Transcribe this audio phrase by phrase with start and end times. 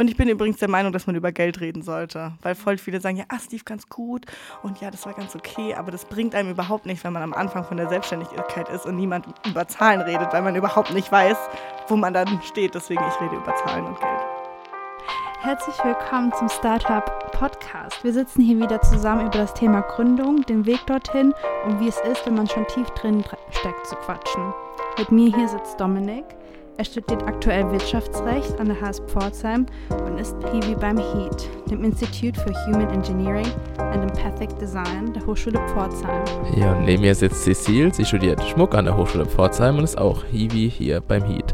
[0.00, 3.02] Und ich bin übrigens der Meinung, dass man über Geld reden sollte, weil voll viele
[3.02, 4.24] sagen, ja, ah, Steve ganz gut
[4.62, 7.34] und ja, das war ganz okay, aber das bringt einem überhaupt nicht, wenn man am
[7.34, 11.36] Anfang von der Selbstständigkeit ist und niemand über Zahlen redet, weil man überhaupt nicht weiß,
[11.88, 12.74] wo man dann steht.
[12.74, 14.20] Deswegen, ich rede über Zahlen und Geld.
[15.42, 18.02] Herzlich willkommen zum Startup Podcast.
[18.02, 21.34] Wir sitzen hier wieder zusammen über das Thema Gründung, den Weg dorthin
[21.66, 24.54] und wie es ist, wenn man schon tief drin steckt, zu quatschen.
[24.98, 26.24] Mit mir hier sitzt Dominik.
[26.80, 29.66] Er studiert aktuell Wirtschaftsrecht an der HSP Pforzheim
[30.02, 35.58] und ist Hiwi beim HEAT, dem Institute for Human Engineering and Empathic Design der Hochschule
[35.68, 36.24] Pforzheim.
[36.56, 37.92] Ja, und neben mir sitzt Cecile.
[37.92, 41.52] Sie studiert Schmuck an der Hochschule Pforzheim und ist auch Hiwi hier beim HEAT.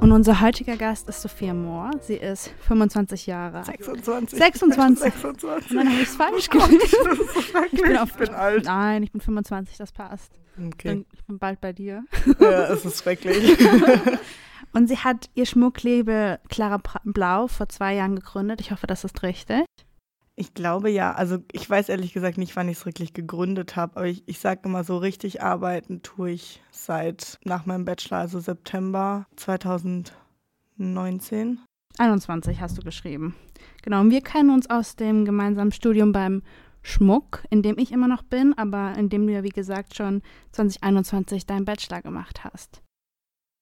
[0.00, 1.90] Und unser heutiger Gast ist Sophia Mohr.
[2.02, 3.64] Sie ist 25 Jahre.
[3.64, 4.38] 26.
[4.38, 5.14] 26.
[5.14, 5.70] 26.
[5.70, 7.72] Und dann habe ich es falsch so schrecklich.
[7.72, 8.64] Ich bin, auf, ich bin alt.
[8.66, 10.38] Nein, ich bin 25, das passt.
[10.60, 10.88] Okay.
[10.88, 12.04] Dann, ich bin bald bei dir.
[12.38, 13.58] Ja, es ist schrecklich.
[14.72, 18.60] Und sie hat ihr Schmucklabel Clara Blau vor zwei Jahren gegründet.
[18.60, 19.64] Ich hoffe, das ist richtig.
[20.36, 23.96] Ich glaube ja, also ich weiß ehrlich gesagt nicht, wann ich es wirklich gegründet habe,
[23.96, 28.40] aber ich, ich sage immer so, richtig arbeiten tue ich seit nach meinem Bachelor, also
[28.40, 31.58] September 2019.
[31.98, 33.34] 21 hast du geschrieben.
[33.82, 36.42] Genau, und wir kennen uns aus dem gemeinsamen Studium beim
[36.82, 40.22] Schmuck, in dem ich immer noch bin, aber in dem du ja, wie gesagt, schon
[40.52, 42.82] 2021 deinen Bachelor gemacht hast.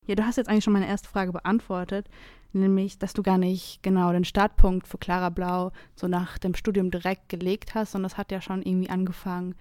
[0.06, 2.08] Ja, du hast jetzt eigentlich schon meine erste Frage beantwortet,
[2.52, 6.90] nämlich, dass du gar nicht genau den Startpunkt für Clara Blau so nach dem Studium
[6.90, 9.54] direkt gelegt hast, sondern das hat ja schon irgendwie angefangen,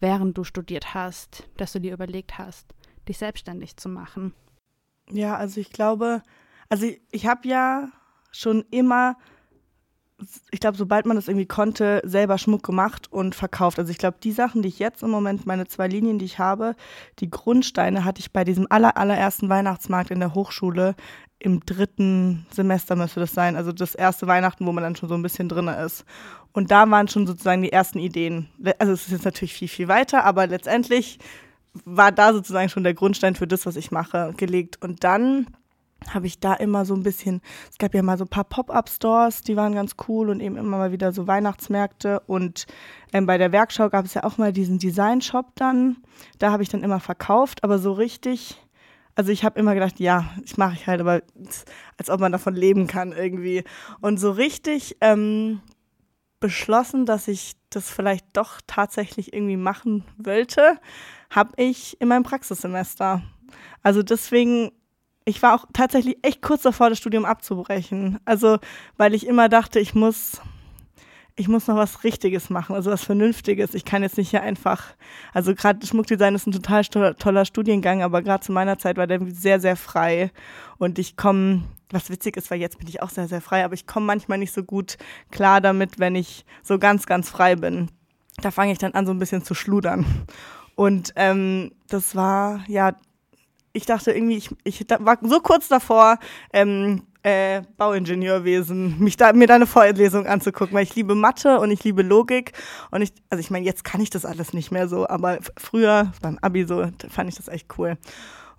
[0.00, 2.74] während du studiert hast, dass du dir überlegt hast,
[3.08, 4.34] dich selbstständig zu machen.
[5.10, 6.22] Ja, also ich glaube,
[6.68, 7.88] also ich, ich habe ja
[8.30, 9.16] schon immer,
[10.50, 13.78] ich glaube, sobald man das irgendwie konnte, selber Schmuck gemacht und verkauft.
[13.78, 16.38] Also ich glaube, die Sachen, die ich jetzt im Moment, meine zwei Linien, die ich
[16.38, 16.76] habe,
[17.18, 20.94] die Grundsteine hatte ich bei diesem aller, allerersten Weihnachtsmarkt in der Hochschule
[21.44, 23.56] im dritten Semester müsste das sein.
[23.56, 26.04] Also das erste Weihnachten, wo man dann schon so ein bisschen drin ist.
[26.52, 28.48] Und da waren schon sozusagen die ersten Ideen.
[28.78, 31.18] Also es ist jetzt natürlich viel, viel weiter, aber letztendlich
[31.84, 34.80] war da sozusagen schon der Grundstein für das, was ich mache, gelegt.
[34.80, 35.48] Und dann
[36.12, 39.42] habe ich da immer so ein bisschen, es gab ja mal so ein paar Pop-up-Stores,
[39.42, 42.20] die waren ganz cool und eben immer mal wieder so Weihnachtsmärkte.
[42.26, 42.66] Und
[43.12, 45.96] ähm, bei der Werkschau gab es ja auch mal diesen Design-Shop dann.
[46.38, 48.60] Da habe ich dann immer verkauft, aber so richtig,
[49.14, 51.22] also ich habe immer gedacht, ja, ich mache ich halt, aber
[51.98, 53.64] als ob man davon leben kann irgendwie.
[54.00, 55.60] Und so richtig ähm,
[56.40, 60.78] beschlossen, dass ich das vielleicht doch tatsächlich irgendwie machen wollte,
[61.30, 63.22] habe ich in meinem Praxissemester.
[63.82, 64.70] Also deswegen,
[65.24, 68.18] ich war auch tatsächlich echt kurz davor, das Studium abzubrechen.
[68.24, 68.58] Also,
[68.96, 70.40] weil ich immer dachte, ich muss,
[71.36, 73.74] ich muss noch was Richtiges machen, also was Vernünftiges.
[73.74, 74.94] Ich kann jetzt nicht hier einfach,
[75.32, 79.20] also gerade Schmuckdesign ist ein total toller Studiengang, aber gerade zu meiner Zeit war der
[79.28, 80.30] sehr, sehr frei.
[80.78, 83.74] Und ich komme, was witzig ist, weil jetzt bin ich auch sehr, sehr frei, aber
[83.74, 84.98] ich komme manchmal nicht so gut
[85.30, 87.90] klar damit, wenn ich so ganz, ganz frei bin.
[88.42, 90.04] Da fange ich dann an, so ein bisschen zu schludern.
[90.74, 92.94] Und ähm, das war, ja,
[93.74, 96.18] ich dachte irgendwie, ich, ich war so kurz davor,
[96.52, 101.70] ähm, äh, Bauingenieurwesen, mich da, mir da eine Vorlesung anzugucken, weil ich liebe Mathe und
[101.70, 102.52] ich liebe Logik.
[102.90, 106.12] Und ich, also ich meine, jetzt kann ich das alles nicht mehr so, aber früher,
[106.22, 107.98] beim Abi so, fand ich das echt cool.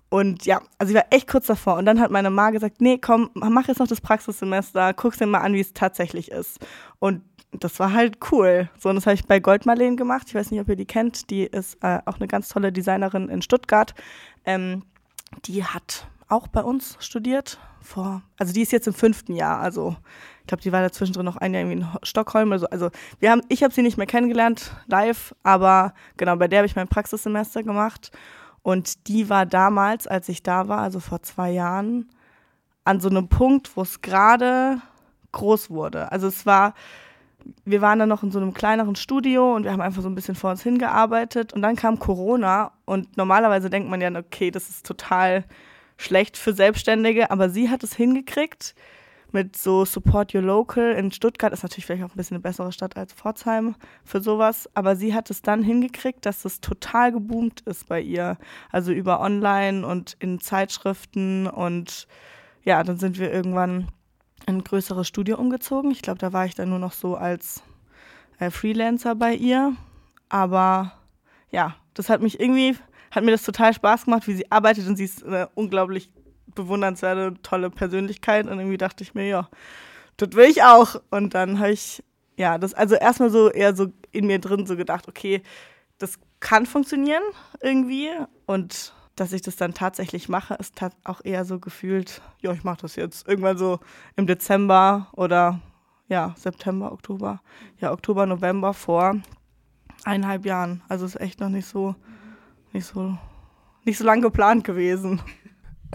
[0.08, 1.76] Und ja, also ich war echt kurz davor.
[1.76, 5.26] Und dann hat meine Ma gesagt, nee, komm, mach jetzt noch das Praxissemester, guck's dir
[5.26, 6.58] mal an, wie es tatsächlich ist.
[6.98, 7.22] Und
[7.52, 8.68] das war halt cool.
[8.78, 10.24] So, und das habe ich bei Goldmarleen gemacht.
[10.28, 11.30] Ich weiß nicht, ob ihr die kennt.
[11.30, 13.94] Die ist äh, auch eine ganz tolle Designerin in Stuttgart.
[14.44, 14.82] Ähm,
[15.44, 17.58] die hat auch bei uns studiert.
[17.80, 19.60] Vor, also die ist jetzt im fünften Jahr.
[19.60, 19.96] Also
[20.40, 22.50] ich glaube, die war dazwischen drin noch ein Jahr irgendwie in Ho- Stockholm.
[22.52, 26.60] Also, also wir haben, ich habe sie nicht mehr kennengelernt live, aber genau, bei der
[26.60, 28.10] habe ich mein Praxissemester gemacht.
[28.62, 32.08] Und die war damals, als ich da war, also vor zwei Jahren,
[32.84, 34.80] an so einem Punkt, wo es gerade
[35.32, 36.10] groß wurde.
[36.10, 36.74] Also es war,
[37.64, 40.14] wir waren dann noch in so einem kleineren Studio und wir haben einfach so ein
[40.14, 41.52] bisschen vor uns hingearbeitet.
[41.52, 45.44] Und dann kam Corona und normalerweise denkt man ja, okay, das ist total
[45.96, 48.74] schlecht für Selbstständige, aber sie hat es hingekriegt
[49.32, 52.72] mit so Support Your Local in Stuttgart, ist natürlich vielleicht auch ein bisschen eine bessere
[52.72, 57.60] Stadt als Pforzheim für sowas, aber sie hat es dann hingekriegt, dass es total geboomt
[57.62, 58.38] ist bei ihr,
[58.70, 62.06] also über Online und in Zeitschriften und
[62.64, 63.88] ja, dann sind wir irgendwann
[64.46, 65.90] in ein größeres Studio umgezogen.
[65.90, 67.62] Ich glaube, da war ich dann nur noch so als
[68.38, 69.74] äh, Freelancer bei ihr.
[70.28, 70.92] Aber
[71.50, 72.76] ja, das hat mich irgendwie,
[73.10, 76.10] hat mir das total Spaß gemacht, wie sie arbeitet und sie ist eine unglaublich
[76.54, 78.46] bewundernswerte, tolle Persönlichkeit.
[78.46, 79.48] Und irgendwie dachte ich mir, ja,
[80.16, 81.00] das will ich auch.
[81.10, 82.02] Und dann habe ich,
[82.36, 85.42] ja, das also erstmal so eher so in mir drin so gedacht, okay,
[85.98, 87.22] das kann funktionieren
[87.60, 88.10] irgendwie.
[88.46, 90.74] Und dass ich das dann tatsächlich mache, ist
[91.04, 93.80] auch eher so gefühlt, ja, ich mache das jetzt irgendwann so
[94.14, 95.60] im Dezember oder
[96.08, 97.40] ja, September, Oktober,
[97.80, 99.16] ja, Oktober, November vor
[100.04, 100.82] eineinhalb Jahren.
[100.88, 101.96] Also ist echt noch nicht so,
[102.72, 103.16] nicht so,
[103.84, 105.20] nicht so lang geplant gewesen.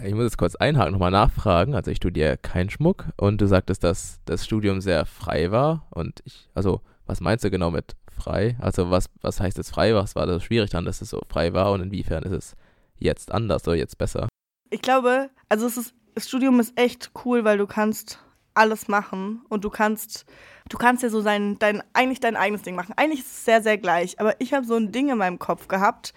[0.03, 1.75] Ich muss jetzt kurz einhaken, nochmal nachfragen.
[1.75, 5.85] Also ich studiere keinen Schmuck und du sagtest, dass das Studium sehr frei war.
[5.91, 8.57] Und ich, also was meinst du genau mit frei?
[8.59, 9.93] Also was, was heißt jetzt frei?
[9.93, 12.55] Was war das schwierig dann, dass es so frei war und inwiefern ist es
[13.01, 14.29] jetzt anders oder jetzt besser?
[14.69, 18.19] Ich glaube, also ist, das Studium ist echt cool, weil du kannst
[18.53, 20.25] alles machen und du kannst,
[20.69, 22.93] du kannst ja so sein, dein, eigentlich dein eigenes Ding machen.
[22.97, 25.67] Eigentlich ist es sehr, sehr gleich, aber ich habe so ein Ding in meinem Kopf
[25.67, 26.13] gehabt,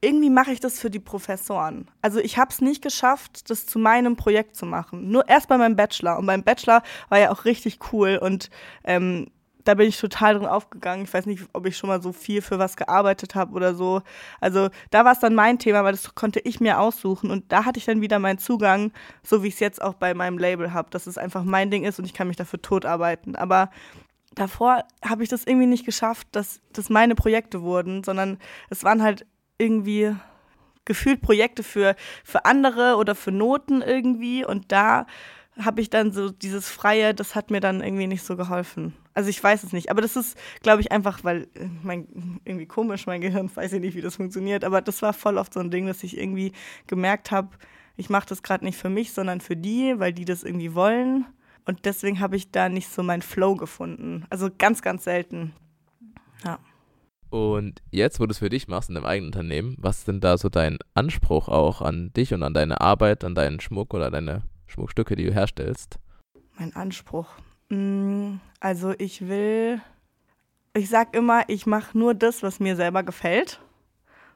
[0.00, 1.90] irgendwie mache ich das für die Professoren.
[2.02, 5.10] Also ich habe es nicht geschafft, das zu meinem Projekt zu machen.
[5.10, 6.18] Nur erst bei meinem Bachelor.
[6.18, 8.50] Und beim Bachelor war ja auch richtig cool und
[8.84, 9.30] ähm,
[9.64, 11.04] da bin ich total drin aufgegangen.
[11.04, 14.02] Ich weiß nicht, ob ich schon mal so viel für was gearbeitet habe oder so.
[14.40, 17.30] Also da war es dann mein Thema, weil das konnte ich mir aussuchen.
[17.30, 20.14] Und da hatte ich dann wieder meinen Zugang, so wie ich es jetzt auch bei
[20.14, 22.84] meinem Label habe, dass es einfach mein Ding ist und ich kann mich dafür tot
[22.84, 23.36] arbeiten.
[23.36, 23.70] Aber
[24.34, 28.38] davor habe ich das irgendwie nicht geschafft, dass das meine Projekte wurden, sondern
[28.68, 29.26] es waren halt
[29.56, 30.14] irgendwie
[30.84, 34.44] gefühlt Projekte für, für andere oder für Noten irgendwie.
[34.44, 35.06] Und da
[35.58, 38.94] habe ich dann so dieses Freie, das hat mir dann irgendwie nicht so geholfen.
[39.14, 42.66] Also ich weiß es nicht, aber das ist, glaube ich, einfach, weil äh, mein, irgendwie
[42.66, 45.60] komisch, mein Gehirn weiß ich nicht, wie das funktioniert, aber das war voll oft so
[45.60, 46.52] ein Ding, dass ich irgendwie
[46.86, 47.50] gemerkt habe,
[47.96, 51.26] ich mache das gerade nicht für mich, sondern für die, weil die das irgendwie wollen.
[51.64, 54.26] Und deswegen habe ich da nicht so meinen Flow gefunden.
[54.30, 55.52] Also ganz, ganz selten.
[56.44, 56.58] Ja.
[57.30, 60.20] Und jetzt, wo du es für dich machst in deinem eigenen Unternehmen, was ist denn
[60.20, 64.10] da so dein Anspruch auch an dich und an deine Arbeit, an deinen Schmuck oder
[64.10, 65.98] deine Schmuckstücke, die du herstellst?
[66.58, 67.28] Mein Anspruch.
[67.74, 69.80] Mm, also ich will,
[70.74, 73.60] ich sag immer, ich mache nur das, was mir selber gefällt.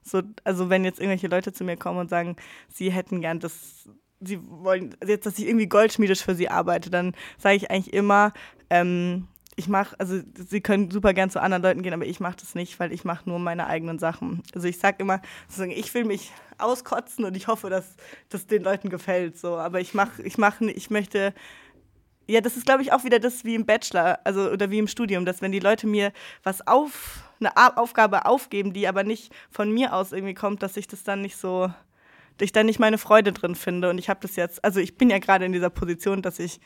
[0.02, 2.36] So, also wenn jetzt irgendwelche Leute zu mir kommen und sagen,
[2.68, 3.88] sie hätten gern das,
[4.20, 8.32] sie wollen jetzt, dass ich irgendwie goldschmiedisch für sie arbeite, dann sage ich eigentlich immer,
[8.70, 12.36] ähm, ich mache, also sie können super gern zu anderen Leuten gehen, aber ich mache
[12.38, 14.40] das nicht, weil ich mache nur meine eigenen Sachen.
[14.54, 15.20] Also ich sage immer,
[15.74, 17.96] ich will mich auskotzen und ich hoffe, dass
[18.28, 19.36] das den Leuten gefällt.
[19.36, 21.34] So, aber ich mache, ich mache, ich möchte
[22.28, 24.86] ja, das ist, glaube ich, auch wieder das wie im Bachelor, also oder wie im
[24.86, 29.72] Studium, dass wenn die Leute mir was auf, eine Aufgabe aufgeben, die aber nicht von
[29.72, 31.68] mir aus irgendwie kommt, dass ich das dann nicht so,
[32.36, 33.90] dass ich dann nicht meine Freude drin finde.
[33.90, 36.60] Und ich habe das jetzt, also ich bin ja gerade in dieser Position, dass ich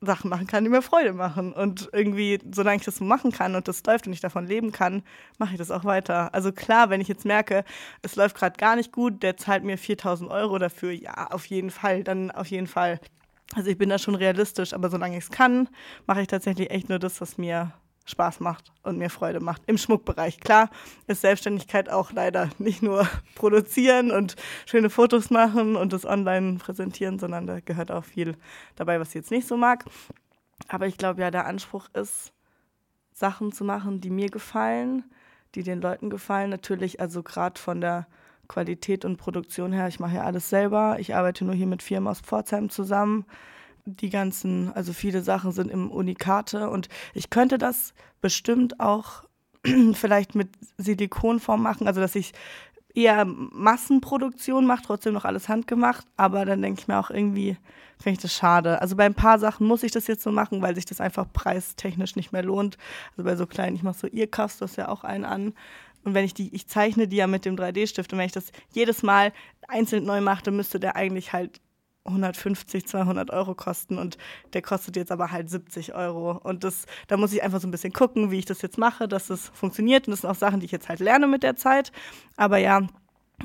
[0.00, 1.52] Sachen machen kann, die mir Freude machen.
[1.52, 5.02] Und irgendwie, solange ich das machen kann und das läuft und ich davon leben kann,
[5.38, 6.34] mache ich das auch weiter.
[6.34, 7.64] Also klar, wenn ich jetzt merke,
[8.02, 11.70] es läuft gerade gar nicht gut, der zahlt mir 4000 Euro dafür, ja, auf jeden
[11.70, 13.00] Fall, dann auf jeden Fall.
[13.54, 15.68] Also ich bin da schon realistisch, aber solange ich es kann,
[16.06, 17.72] mache ich tatsächlich echt nur das, was mir
[18.06, 19.62] Spaß macht und mir Freude macht.
[19.66, 20.40] Im Schmuckbereich.
[20.40, 20.70] Klar
[21.06, 24.36] ist Selbstständigkeit auch leider nicht nur produzieren und
[24.66, 28.36] schöne Fotos machen und das online präsentieren, sondern da gehört auch viel
[28.76, 29.84] dabei, was ich jetzt nicht so mag.
[30.68, 32.32] Aber ich glaube ja, der Anspruch ist,
[33.12, 35.04] Sachen zu machen, die mir gefallen,
[35.54, 36.50] die den Leuten gefallen.
[36.50, 38.06] Natürlich, also gerade von der
[38.48, 40.96] Qualität und Produktion her, ich mache ja alles selber.
[40.98, 43.24] Ich arbeite nur hier mit Firmen aus Pforzheim zusammen
[43.86, 49.24] die ganzen, also viele Sachen sind im Unikate und ich könnte das bestimmt auch
[49.94, 50.48] vielleicht mit
[50.78, 52.32] Silikonform machen, also dass ich
[52.94, 57.56] eher Massenproduktion mache, trotzdem noch alles handgemacht, aber dann denke ich mir auch irgendwie,
[57.98, 58.80] finde ich das schade.
[58.80, 61.26] Also bei ein paar Sachen muss ich das jetzt so machen, weil sich das einfach
[61.32, 62.78] preistechnisch nicht mehr lohnt.
[63.12, 65.54] Also bei so kleinen, ich mache so ihr Kass, das ja auch einen an.
[66.04, 68.52] Und wenn ich die, ich zeichne die ja mit dem 3D-Stift und wenn ich das
[68.72, 69.32] jedes Mal
[69.68, 71.60] einzeln neu dann müsste der eigentlich halt
[72.06, 74.18] 150, 200 Euro kosten und
[74.52, 76.32] der kostet jetzt aber halt 70 Euro.
[76.32, 79.08] Und das, da muss ich einfach so ein bisschen gucken, wie ich das jetzt mache,
[79.08, 80.06] dass das funktioniert.
[80.06, 81.92] Und das sind auch Sachen, die ich jetzt halt lerne mit der Zeit.
[82.36, 82.86] Aber ja,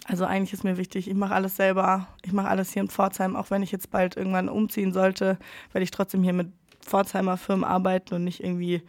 [0.05, 2.07] also eigentlich ist mir wichtig, ich mache alles selber.
[2.23, 5.37] Ich mache alles hier in Pforzheim, auch wenn ich jetzt bald irgendwann umziehen sollte,
[5.71, 6.51] werde ich trotzdem hier mit
[6.81, 8.83] Pforzheimer Firmen arbeiten und nicht irgendwie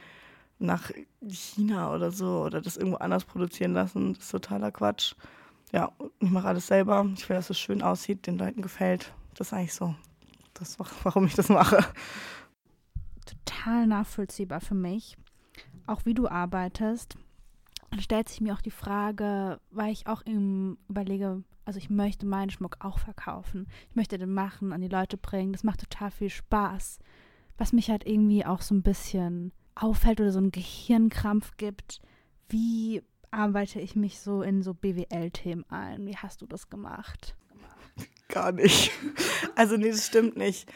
[0.61, 0.91] nach
[1.27, 4.15] China oder so oder das irgendwo anders produzieren lassen.
[4.15, 5.15] Das ist totaler Quatsch.
[5.73, 7.07] Ja, ich mache alles selber.
[7.17, 9.13] Ich will, dass es schön aussieht, den Leuten gefällt.
[9.35, 9.95] Das ist eigentlich so,
[10.55, 11.85] das, warum ich das mache.
[13.25, 15.17] Total nachvollziehbar für mich.
[15.87, 17.17] Auch wie du arbeitest.
[17.91, 22.27] Dann stellt sich mir auch die Frage, weil ich auch im überlege, also ich möchte
[22.27, 23.67] meinen Schmuck auch verkaufen.
[23.89, 25.53] Ich möchte den machen, an die Leute bringen.
[25.53, 26.99] Das macht total viel Spaß.
[27.59, 29.53] Was mich halt irgendwie auch so ein bisschen
[29.83, 32.01] auffällt oder so einen Gehirnkrampf gibt.
[32.49, 36.07] Wie arbeite ich mich so in so BWL-Themen ein?
[36.07, 37.35] Wie hast du das gemacht?
[38.29, 38.93] Gar nicht.
[39.57, 40.71] Also nee, das stimmt nicht.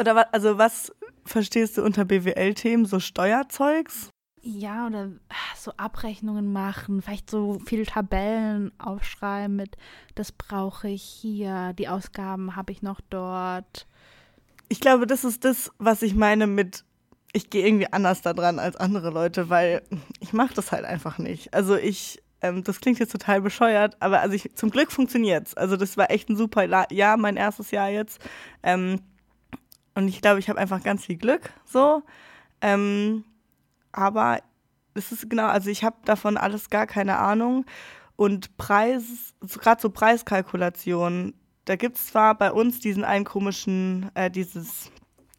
[0.00, 0.92] Oder was, also was
[1.24, 2.86] verstehst du unter BWL-Themen?
[2.86, 4.10] So Steuerzeugs?
[4.40, 5.10] Ja, oder
[5.56, 9.76] so Abrechnungen machen, vielleicht so viele Tabellen aufschreiben mit,
[10.14, 13.86] das brauche ich hier, die Ausgaben habe ich noch dort.
[14.68, 16.84] Ich glaube, das ist das, was ich meine mit,
[17.32, 19.82] ich gehe irgendwie anders da dran als andere Leute, weil
[20.20, 21.52] ich mache das halt einfach nicht.
[21.54, 25.54] Also ich, ähm, das klingt jetzt total bescheuert, aber also ich, zum Glück funktioniert es.
[25.54, 28.20] Also das war echt ein super Jahr, mein erstes Jahr jetzt.
[28.62, 29.00] Ähm,
[29.94, 32.02] und ich glaube, ich habe einfach ganz viel Glück so.
[32.60, 33.24] Ähm,
[33.92, 34.40] aber
[34.94, 37.66] es ist genau, also ich habe davon alles gar keine Ahnung.
[38.16, 41.34] Und Preis, gerade so Preiskalkulation,
[41.66, 44.90] da gibt es zwar bei uns diesen einen komischen, äh, dieses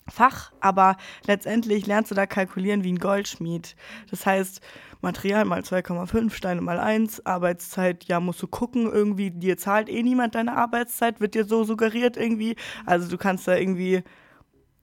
[0.09, 3.75] Fach, aber letztendlich lernst du da kalkulieren wie ein Goldschmied.
[4.09, 4.61] Das heißt,
[5.01, 10.03] Material mal 2,5, Steine mal 1, Arbeitszeit, ja, musst du gucken, irgendwie, dir zahlt eh
[10.03, 12.55] niemand deine Arbeitszeit, wird dir so suggeriert irgendwie.
[12.85, 14.03] Also du kannst da irgendwie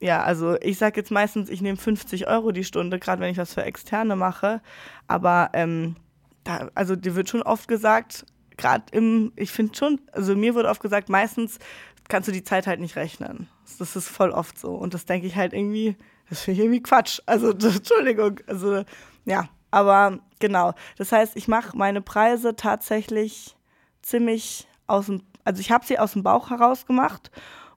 [0.00, 3.38] ja, also ich sage jetzt meistens, ich nehme 50 Euro die Stunde, gerade wenn ich
[3.38, 4.60] was für Externe mache.
[5.08, 5.96] Aber ähm,
[6.44, 10.66] da, also dir wird schon oft gesagt, gerade im, ich finde schon, also mir wird
[10.66, 11.58] oft gesagt, meistens
[12.08, 13.48] kannst du die Zeit halt nicht rechnen.
[13.78, 14.74] Das ist voll oft so.
[14.74, 15.96] Und das denke ich halt irgendwie,
[16.28, 17.20] das finde ich irgendwie Quatsch.
[17.26, 18.40] Also, Entschuldigung.
[18.46, 18.84] Also,
[19.24, 20.74] ja, aber genau.
[20.96, 23.56] Das heißt, ich mache meine Preise tatsächlich
[24.02, 27.30] ziemlich aus dem, also ich habe sie aus dem Bauch heraus gemacht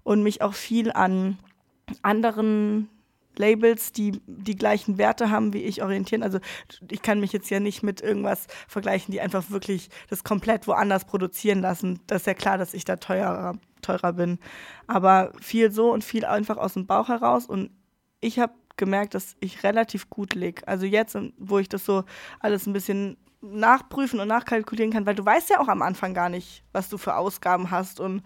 [0.03, 1.37] und mich auch viel an
[2.01, 2.89] anderen
[3.39, 6.23] Labels, die die gleichen Werte haben wie ich, orientieren.
[6.23, 6.39] Also
[6.89, 11.05] ich kann mich jetzt ja nicht mit irgendwas vergleichen, die einfach wirklich das komplett woanders
[11.05, 12.01] produzieren lassen.
[12.05, 14.39] Das ist ja klar, dass ich da teurer, teurer bin.
[14.87, 17.45] Aber viel so und viel einfach aus dem Bauch heraus.
[17.45, 17.71] Und
[18.21, 20.67] ich habe gemerkt, dass ich relativ gut liege.
[20.67, 22.03] Also jetzt, wo ich das so
[22.39, 26.29] alles ein bisschen nachprüfen und nachkalkulieren kann, weil du weißt ja auch am Anfang gar
[26.29, 28.23] nicht, was du für Ausgaben hast und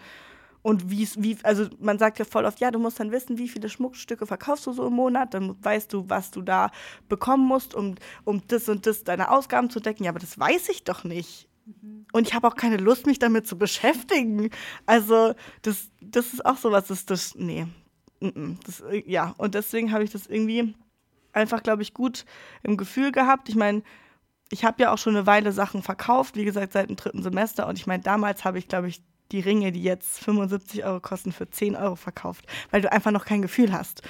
[0.64, 3.50] und wie wie, also man sagt ja voll oft, ja, du musst dann wissen, wie
[3.50, 6.72] viele Schmuckstücke verkaufst du so im Monat, dann weißt du, was du da
[7.10, 10.06] bekommen musst, um, um das und das deine Ausgaben zu decken.
[10.06, 11.50] Ja, aber das weiß ich doch nicht.
[11.66, 12.06] Mhm.
[12.12, 14.50] Und ich habe auch keine Lust, mich damit zu beschäftigen.
[14.86, 17.68] Also, das, das ist auch sowas, das, das, nee.
[18.66, 20.76] Das, ja, und deswegen habe ich das irgendwie
[21.34, 22.26] einfach, glaube ich, gut
[22.62, 23.50] im Gefühl gehabt.
[23.50, 23.84] Ich meine,
[24.50, 27.68] ich habe ja auch schon eine Weile Sachen verkauft, wie gesagt, seit dem dritten Semester.
[27.68, 29.02] Und ich meine, damals habe ich, glaube ich,
[29.32, 33.26] die Ringe, die jetzt 75 Euro kosten, für 10 Euro verkauft, weil du einfach noch
[33.26, 34.04] kein Gefühl hast.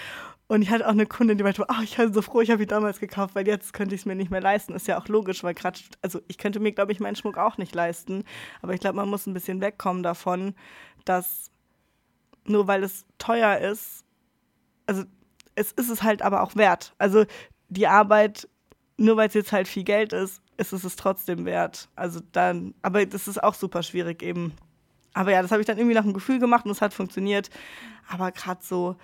[0.54, 2.60] Und ich hatte auch eine Kundin, die meinte, oh, ich bin so froh, ich habe
[2.60, 4.76] die damals gekauft, weil jetzt könnte ich es mir nicht mehr leisten.
[4.76, 7.58] Ist ja auch logisch, weil gerade, also ich könnte mir, glaube ich, meinen Schmuck auch
[7.58, 8.24] nicht leisten.
[8.62, 10.54] Aber ich glaube, man muss ein bisschen wegkommen davon,
[11.06, 11.50] dass
[12.46, 14.06] nur weil es teuer ist,
[14.86, 15.06] also
[15.56, 16.94] es ist es halt aber auch wert.
[17.00, 17.26] Also
[17.70, 18.48] die Arbeit,
[18.98, 21.90] nur weil es jetzt halt viel Geld ist, ist es es trotzdem wert.
[21.96, 24.54] Also dann, aber das ist auch super schwierig eben
[25.14, 27.50] aber ja, das habe ich dann irgendwie nach dem Gefühl gemacht und es hat funktioniert.
[28.10, 28.96] Aber gerade so,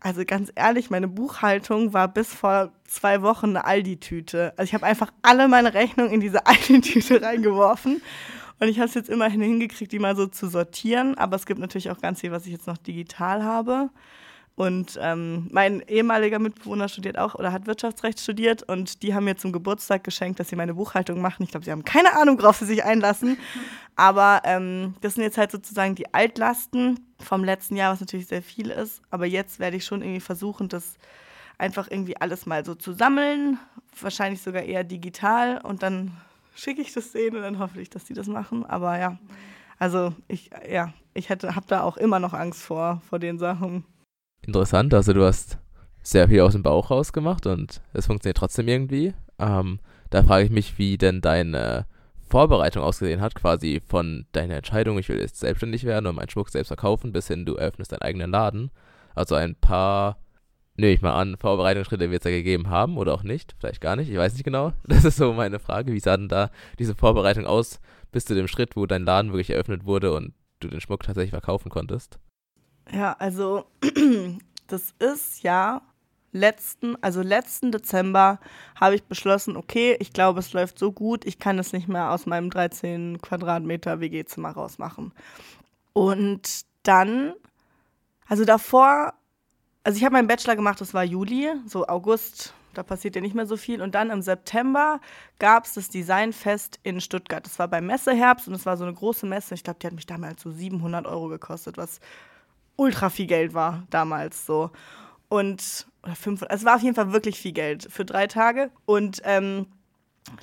[0.00, 4.52] also ganz ehrlich, meine Buchhaltung war bis vor zwei Wochen eine Aldi-Tüte.
[4.56, 8.02] Also ich habe einfach alle meine Rechnungen in diese Aldi-Tüte reingeworfen.
[8.60, 11.16] Und ich habe es jetzt immerhin hingekriegt, die mal so zu sortieren.
[11.18, 13.90] Aber es gibt natürlich auch ganz viel, was ich jetzt noch digital habe.
[14.54, 19.36] Und ähm, mein ehemaliger Mitbewohner studiert auch oder hat Wirtschaftsrecht studiert und die haben mir
[19.36, 21.42] zum Geburtstag geschenkt, dass sie meine Buchhaltung machen.
[21.42, 23.38] Ich glaube, sie haben keine Ahnung, worauf sie sich einlassen.
[23.96, 28.42] Aber ähm, das sind jetzt halt sozusagen die Altlasten vom letzten Jahr, was natürlich sehr
[28.42, 29.00] viel ist.
[29.10, 30.96] Aber jetzt werde ich schon irgendwie versuchen, das
[31.56, 33.58] einfach irgendwie alles mal so zu sammeln.
[34.00, 36.12] Wahrscheinlich sogar eher digital und dann
[36.54, 38.66] schicke ich das denen und dann hoffe ich, dass die das machen.
[38.66, 39.18] Aber ja,
[39.78, 43.84] also ich, ja, ich habe da auch immer noch Angst vor, vor den Sachen
[44.46, 44.94] interessant.
[44.94, 45.58] Also du hast
[46.02, 49.14] sehr viel aus dem Bauch rausgemacht und es funktioniert trotzdem irgendwie.
[49.38, 49.78] Ähm,
[50.10, 51.86] da frage ich mich, wie denn deine
[52.28, 56.48] Vorbereitung ausgesehen hat, quasi von deiner Entscheidung, ich will jetzt selbstständig werden und meinen Schmuck
[56.48, 58.70] selbst verkaufen, bis hin du öffnest deinen eigenen Laden.
[59.14, 60.18] Also ein paar,
[60.76, 63.96] nehme ich mal an, Vorbereitungsschritte wird es ja gegeben haben oder auch nicht, vielleicht gar
[63.96, 64.72] nicht, ich weiß nicht genau.
[64.86, 65.92] Das ist so meine Frage.
[65.92, 67.80] Wie sah denn da diese Vorbereitung aus
[68.10, 71.32] bis zu dem Schritt, wo dein Laden wirklich eröffnet wurde und du den Schmuck tatsächlich
[71.32, 72.18] verkaufen konntest?
[72.92, 73.64] Ja, also
[74.66, 75.80] das ist ja
[76.32, 78.38] letzten, also letzten Dezember
[78.78, 82.10] habe ich beschlossen, okay, ich glaube, es läuft so gut, ich kann es nicht mehr
[82.10, 85.12] aus meinem 13 Quadratmeter WG-Zimmer rausmachen.
[85.94, 87.34] Und dann,
[88.28, 89.14] also davor,
[89.84, 93.34] also ich habe meinen Bachelor gemacht, das war Juli, so August, da passiert ja nicht
[93.34, 93.82] mehr so viel.
[93.82, 95.00] Und dann im September
[95.38, 97.44] gab es das Designfest in Stuttgart.
[97.44, 99.54] Das war beim Messeherbst und es war so eine große Messe.
[99.54, 102.00] Ich glaube, die hat mich damals so 700 Euro gekostet, was
[102.76, 104.70] ultra viel Geld war damals so.
[105.28, 108.70] Und, oder 500, also es war auf jeden Fall wirklich viel Geld für drei Tage.
[108.84, 109.66] Und ähm,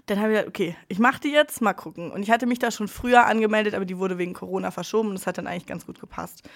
[0.06, 2.12] dann habe ich gedacht, okay, ich mache die jetzt, mal gucken.
[2.12, 5.16] Und ich hatte mich da schon früher angemeldet, aber die wurde wegen Corona verschoben und
[5.16, 6.48] das hat dann eigentlich ganz gut gepasst.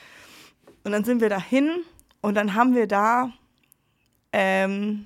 [0.83, 1.69] Und dann sind wir da hin
[2.21, 3.31] und dann haben wir da,
[4.31, 5.05] ähm,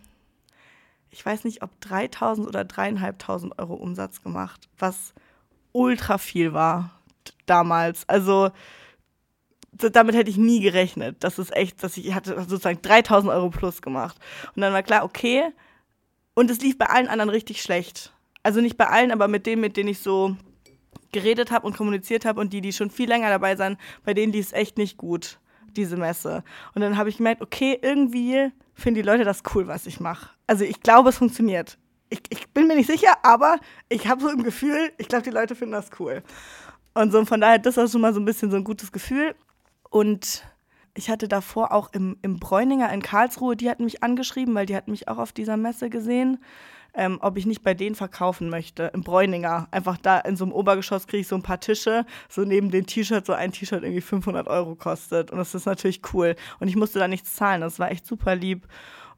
[1.11, 5.13] ich weiß nicht, ob 3000 oder 3500 Euro Umsatz gemacht, was
[5.71, 6.91] ultra viel war
[7.45, 8.07] damals.
[8.09, 8.51] Also
[9.77, 11.17] damit hätte ich nie gerechnet.
[11.23, 14.17] Das ist echt, dass ich hatte sozusagen 3000 Euro plus gemacht.
[14.55, 15.43] Und dann war klar, okay.
[16.33, 18.13] Und es lief bei allen anderen richtig schlecht.
[18.43, 20.37] Also nicht bei allen, aber mit denen, mit denen ich so
[21.11, 24.33] geredet habe und kommuniziert habe und die, die schon viel länger dabei sind, bei denen
[24.33, 25.39] lief es echt nicht gut,
[25.75, 26.43] diese Messe.
[26.75, 30.29] Und dann habe ich gemerkt, okay, irgendwie finden die Leute das cool, was ich mache.
[30.45, 31.77] Also ich glaube, es funktioniert.
[32.09, 33.57] Ich, ich bin mir nicht sicher, aber
[33.89, 36.23] ich habe so im Gefühl, ich glaube, die Leute finden das cool.
[36.93, 39.35] Und so von daher, das war schon mal so ein bisschen so ein gutes Gefühl.
[39.89, 40.43] Und
[40.93, 44.75] ich hatte davor auch im, im Bräuninger in Karlsruhe, die hatten mich angeschrieben, weil die
[44.75, 46.39] hatten mich auch auf dieser Messe gesehen,
[46.95, 49.67] ähm, ob ich nicht bei denen verkaufen möchte, im Bräuninger.
[49.69, 52.87] Einfach da in so einem Obergeschoss kriege ich so ein paar Tische, so neben den
[52.87, 55.29] T-Shirt, so ein T-Shirt irgendwie 500 Euro kostet.
[55.29, 56.35] Und das ist natürlich cool.
[56.59, 58.67] Und ich musste da nichts zahlen, das war echt super lieb.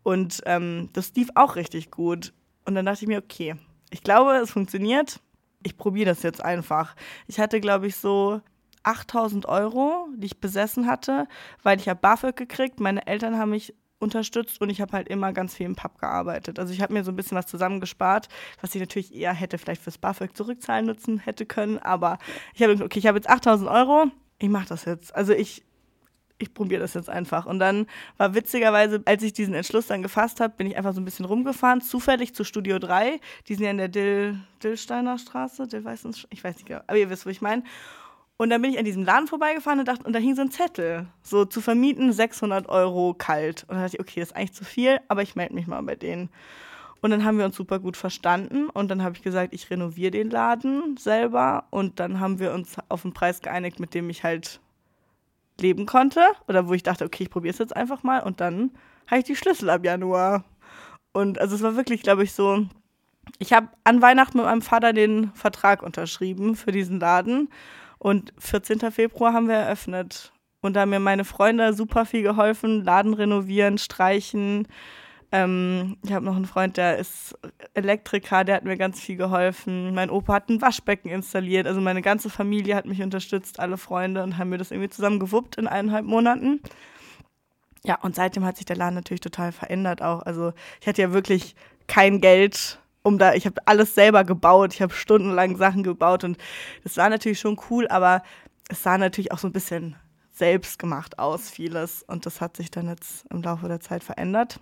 [0.03, 2.33] Und ähm, das lief auch richtig gut.
[2.65, 3.55] Und dann dachte ich mir, okay,
[3.89, 5.21] ich glaube, es funktioniert.
[5.63, 6.95] Ich probiere das jetzt einfach.
[7.27, 8.41] Ich hatte, glaube ich, so
[8.83, 11.27] 8000 Euro, die ich besessen hatte,
[11.63, 12.79] weil ich habe BAföG gekriegt.
[12.79, 16.57] Meine Eltern haben mich unterstützt und ich habe halt immer ganz viel im Pub gearbeitet.
[16.57, 18.29] Also ich habe mir so ein bisschen was zusammengespart,
[18.61, 21.77] was ich natürlich eher hätte vielleicht fürs BAföG zurückzahlen nutzen hätte können.
[21.79, 22.17] Aber
[22.53, 24.05] ich habe okay, ich habe jetzt 8000 Euro,
[24.39, 25.13] ich mache das jetzt.
[25.15, 25.63] Also ich
[26.41, 27.45] ich probiere das jetzt einfach.
[27.45, 27.85] Und dann
[28.17, 31.25] war witzigerweise, als ich diesen Entschluss dann gefasst habe, bin ich einfach so ein bisschen
[31.25, 33.19] rumgefahren, zufällig zu Studio 3.
[33.47, 37.09] Die sind ja in der Dill, Dillsteiner Straße, Dill ich weiß nicht genau, aber ihr
[37.09, 37.63] wisst, wo ich meine.
[38.41, 40.49] Und dann bin ich an diesem Laden vorbeigefahren und, dachte, und da hing so ein
[40.49, 43.63] Zettel, so zu vermieten 600 Euro kalt.
[43.63, 45.83] Und dann dachte ich, okay, das ist eigentlich zu viel, aber ich melde mich mal
[45.83, 46.29] bei denen.
[47.01, 50.11] Und dann haben wir uns super gut verstanden und dann habe ich gesagt, ich renoviere
[50.11, 54.23] den Laden selber und dann haben wir uns auf einen Preis geeinigt, mit dem ich
[54.23, 54.61] halt
[55.59, 58.71] leben konnte oder wo ich dachte, okay, ich probiere es jetzt einfach mal und dann
[59.07, 60.45] habe ich die Schlüssel ab Januar.
[61.11, 62.65] Und also es war wirklich, glaube ich, so,
[63.37, 67.49] ich habe an Weihnachten mit meinem Vater den Vertrag unterschrieben für diesen Laden
[67.99, 68.91] und 14.
[68.91, 70.33] Februar haben wir eröffnet.
[70.61, 74.67] Und da haben mir meine Freunde super viel geholfen, Laden renovieren, streichen,
[75.31, 77.37] ähm, ich habe noch einen Freund, der ist
[77.75, 79.93] Elektriker, der hat mir ganz viel geholfen.
[79.93, 81.67] Mein Opa hat ein Waschbecken installiert.
[81.67, 85.19] Also meine ganze Familie hat mich unterstützt, alle Freunde und haben mir das irgendwie zusammen
[85.19, 86.61] gewuppt in eineinhalb Monaten.
[87.83, 90.23] Ja, und seitdem hat sich der Laden natürlich total verändert auch.
[90.23, 91.55] Also ich hatte ja wirklich
[91.87, 96.37] kein Geld, um da, ich habe alles selber gebaut, ich habe stundenlang Sachen gebaut und
[96.83, 98.23] das war natürlich schon cool, aber
[98.69, 99.95] es sah natürlich auch so ein bisschen
[100.31, 102.03] selbst gemacht aus, vieles.
[102.03, 104.59] Und das hat sich dann jetzt im Laufe der Zeit verändert.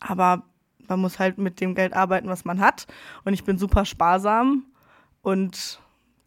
[0.00, 0.44] Aber
[0.88, 2.86] man muss halt mit dem Geld arbeiten, was man hat.
[3.24, 4.64] Und ich bin super sparsam.
[5.22, 5.80] Und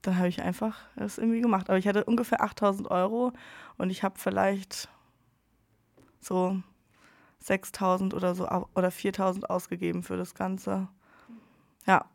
[0.03, 1.69] dann habe ich einfach das irgendwie gemacht.
[1.69, 3.33] Aber ich hatte ungefähr 8000 Euro
[3.77, 4.89] und ich habe vielleicht
[6.19, 6.61] so
[7.39, 10.87] 6000 oder so oder 4000 ausgegeben für das Ganze.
[11.85, 12.05] Ja,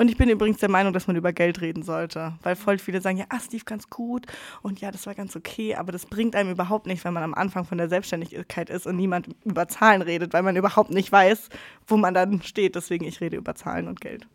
[0.00, 3.00] und ich bin übrigens der Meinung, dass man über Geld reden sollte, weil voll viele
[3.00, 4.26] sagen, ja, ah, Steve ganz gut
[4.62, 7.34] und ja, das war ganz okay, aber das bringt einem überhaupt nicht, wenn man am
[7.34, 11.48] Anfang von der Selbstständigkeit ist und niemand über Zahlen redet, weil man überhaupt nicht weiß,
[11.88, 12.76] wo man dann steht.
[12.76, 14.28] Deswegen, ich rede über Zahlen und Geld.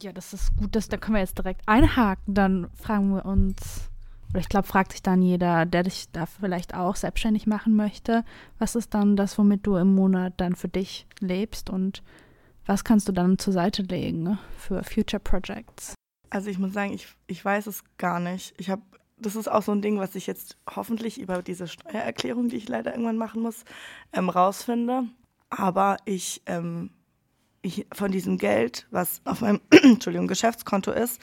[0.00, 2.32] Ja, das ist gut, das, da können wir jetzt direkt einhaken.
[2.32, 3.90] Dann fragen wir uns,
[4.30, 8.24] oder ich glaube, fragt sich dann jeder, der dich da vielleicht auch selbstständig machen möchte,
[8.60, 12.04] was ist dann das, womit du im Monat dann für dich lebst und
[12.66, 15.94] was kannst du dann zur Seite legen ne, für Future Projects?
[16.30, 18.54] Also ich muss sagen, ich, ich weiß es gar nicht.
[18.56, 18.82] Ich habe,
[19.18, 22.68] das ist auch so ein Ding, was ich jetzt hoffentlich über diese Steuererklärung, die ich
[22.68, 23.64] leider irgendwann machen muss,
[24.12, 25.04] ähm, rausfinde.
[25.48, 26.90] Aber ich, ähm,
[27.62, 31.20] ich von diesem Geld, was auf meinem Entschuldigung, Geschäftskonto ist,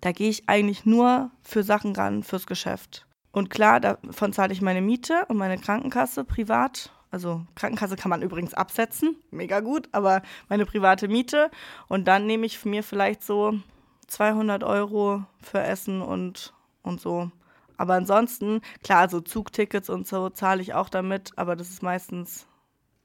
[0.00, 3.06] da gehe ich eigentlich nur für Sachen ran, fürs Geschäft.
[3.32, 8.22] Und klar, davon zahle ich meine Miete und meine Krankenkasse privat also Krankenkasse kann man
[8.22, 11.50] übrigens absetzen, mega gut, aber meine private Miete.
[11.88, 13.58] Und dann nehme ich mir vielleicht so
[14.06, 17.30] 200 Euro für Essen und, und so.
[17.76, 22.46] Aber ansonsten, klar, so Zugtickets und so zahle ich auch damit, aber das ist meistens,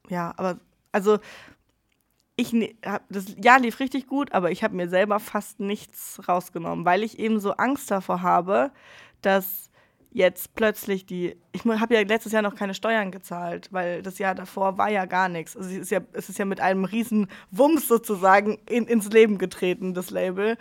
[0.08, 0.58] ja, aber
[0.92, 1.18] also
[2.36, 2.74] ich ne,
[3.08, 7.18] das Jahr lief richtig gut, aber ich habe mir selber fast nichts rausgenommen, weil ich
[7.18, 8.70] eben so Angst davor habe,
[9.22, 9.70] dass
[10.16, 14.34] jetzt plötzlich die, ich habe ja letztes Jahr noch keine Steuern gezahlt, weil das Jahr
[14.34, 15.54] davor war ja gar nichts.
[15.54, 19.36] Also es ist ja, es ist ja mit einem riesen Wumms sozusagen in, ins Leben
[19.36, 20.56] getreten, das Label.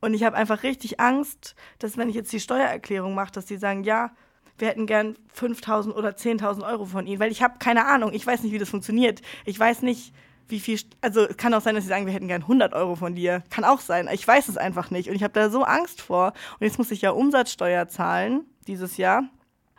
[0.00, 3.56] Und ich habe einfach richtig Angst, dass wenn ich jetzt die Steuererklärung mache, dass die
[3.56, 4.12] sagen, ja,
[4.56, 8.24] wir hätten gern 5.000 oder 10.000 Euro von Ihnen, weil ich habe keine Ahnung, ich
[8.24, 9.20] weiß nicht, wie das funktioniert.
[9.46, 10.14] Ich weiß nicht,
[10.46, 12.94] wie viel, also es kann auch sein, dass sie sagen, wir hätten gern 100 Euro
[12.94, 13.42] von dir.
[13.50, 14.08] Kann auch sein.
[14.12, 15.08] Ich weiß es einfach nicht.
[15.08, 16.34] Und ich habe da so Angst vor.
[16.58, 19.24] Und jetzt muss ich ja Umsatzsteuer zahlen dieses Jahr.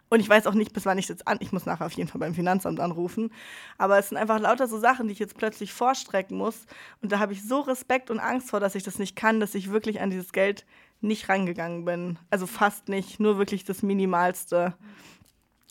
[0.10, 1.38] Und ich weiß auch nicht, bis wann ich das an.
[1.40, 3.32] Ich muss nachher auf jeden Fall beim Finanzamt anrufen.
[3.78, 6.66] Aber es sind einfach lauter so Sachen, die ich jetzt plötzlich vorstrecken muss.
[7.02, 9.56] Und da habe ich so Respekt und Angst vor, dass ich das nicht kann, dass
[9.56, 10.66] ich wirklich an dieses Geld
[11.00, 12.20] nicht rangegangen bin.
[12.30, 14.76] Also fast nicht, nur wirklich das Minimalste.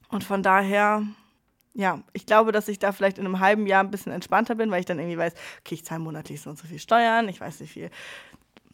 [0.09, 1.03] Und von daher,
[1.75, 4.71] ja, ich glaube, dass ich da vielleicht in einem halben Jahr ein bisschen entspannter bin,
[4.71, 7.43] weil ich dann irgendwie weiß, okay, ich zahle monatlich so und so viel Steuern, ich
[7.43, 7.91] weiß nicht viel.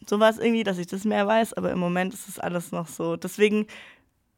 [0.09, 3.17] Sowas irgendwie, dass ich das mehr weiß, aber im Moment ist es alles noch so.
[3.17, 3.67] Deswegen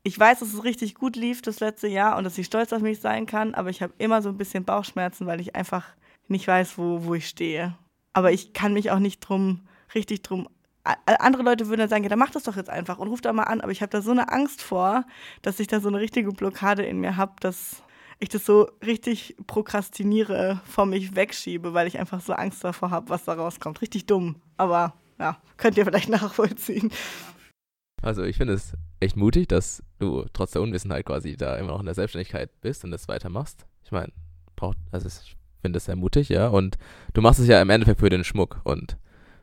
[0.03, 2.81] ich weiß, dass es richtig gut lief das letzte Jahr und dass ich stolz auf
[2.81, 5.85] mich sein kann, aber ich habe immer so ein bisschen Bauchschmerzen, weil ich einfach
[6.27, 7.75] nicht weiß, wo, wo ich stehe.
[8.13, 9.61] Aber ich kann mich auch nicht drum,
[9.93, 10.47] richtig drum.
[11.05, 13.33] Andere Leute würden dann sagen, ja, dann mach das doch jetzt einfach und ruf da
[13.33, 13.61] mal an.
[13.61, 15.05] Aber ich habe da so eine Angst vor,
[15.41, 17.83] dass ich da so eine richtige Blockade in mir habe, dass
[18.19, 23.09] ich das so richtig prokrastiniere, vor mich wegschiebe, weil ich einfach so Angst davor habe,
[23.09, 23.81] was da rauskommt.
[23.81, 24.37] Richtig dumm.
[24.57, 26.91] Aber ja, könnt ihr vielleicht nachvollziehen.
[28.01, 31.79] Also ich finde es echt mutig, dass du trotz der Unwissenheit quasi da immer noch
[31.79, 33.65] in der Selbstständigkeit bist und das weitermachst.
[33.83, 34.11] Ich meine,
[34.55, 36.47] braucht, also ich finde es sehr mutig, ja.
[36.47, 36.77] Und
[37.13, 38.97] du machst es ja im Endeffekt für den Schmuck und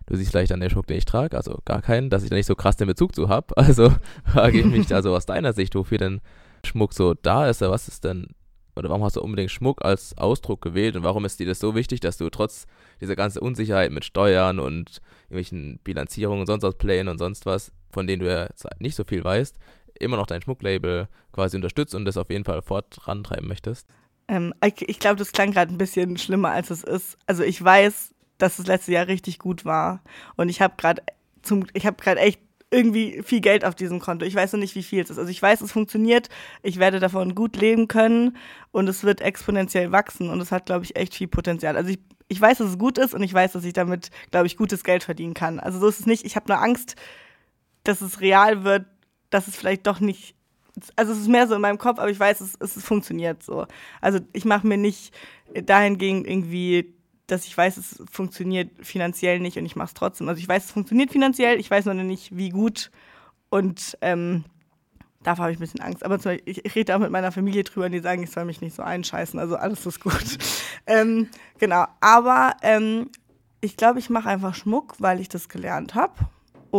[0.06, 2.36] du siehst vielleicht an den Schmuck, den ich trage, also gar keinen, dass ich da
[2.36, 3.54] nicht so krass den Bezug zu habe.
[3.56, 3.92] Also
[4.24, 6.20] frage ich mich also aus deiner Sicht, wofür denn
[6.64, 8.28] Schmuck so da ist, oder was ist denn
[8.76, 11.74] oder warum hast du unbedingt Schmuck als Ausdruck gewählt und warum ist dir das so
[11.74, 12.66] wichtig, dass du trotz
[13.00, 17.72] dieser ganzen Unsicherheit mit Steuern und irgendwelchen Bilanzierungen und sonst was Plänen und sonst was,
[17.96, 19.56] von denen du ja nicht so viel weißt,
[19.98, 23.88] immer noch dein Schmucklabel quasi unterstützt und das auf jeden Fall fortrantreiben möchtest?
[24.28, 27.16] Ähm, ich, ich glaube, das klang gerade ein bisschen schlimmer, als es ist.
[27.26, 30.02] Also ich weiß, dass das letzte Jahr richtig gut war
[30.36, 31.02] und ich habe gerade
[31.40, 32.38] zum, ich habe gerade echt
[32.70, 34.26] irgendwie viel Geld auf diesem Konto.
[34.26, 35.18] Ich weiß noch nicht, wie viel es ist.
[35.18, 36.28] Also ich weiß, es funktioniert.
[36.62, 38.36] Ich werde davon gut leben können
[38.72, 41.78] und es wird exponentiell wachsen und es hat, glaube ich, echt viel Potenzial.
[41.78, 44.48] Also ich, ich weiß, dass es gut ist und ich weiß, dass ich damit, glaube
[44.48, 45.60] ich, gutes Geld verdienen kann.
[45.60, 46.26] Also so ist es nicht.
[46.26, 46.96] Ich habe nur Angst,
[47.88, 48.86] dass es real wird,
[49.30, 50.34] dass es vielleicht doch nicht.
[50.94, 53.66] Also es ist mehr so in meinem Kopf, aber ich weiß, es, es funktioniert so.
[54.00, 55.14] Also ich mache mir nicht
[55.54, 56.96] dahingehend irgendwie
[57.26, 60.28] dass ich weiß, es funktioniert finanziell nicht und ich mache es trotzdem.
[60.28, 62.90] Also ich weiß, es funktioniert finanziell, ich weiß nur nicht, wie gut
[63.48, 64.44] und ähm,
[65.22, 66.04] davor habe ich ein bisschen Angst.
[66.04, 68.44] Aber Beispiel, ich, ich, rede auch mit meiner Familie drüber und die sagen, ich soll
[68.44, 70.38] mich nicht so einscheißen, also alles ist gut.
[70.86, 73.10] ähm, genau, aber ähm,
[73.60, 76.14] ich glaube, ich mache einfach Schmuck, weil ich das gelernt habe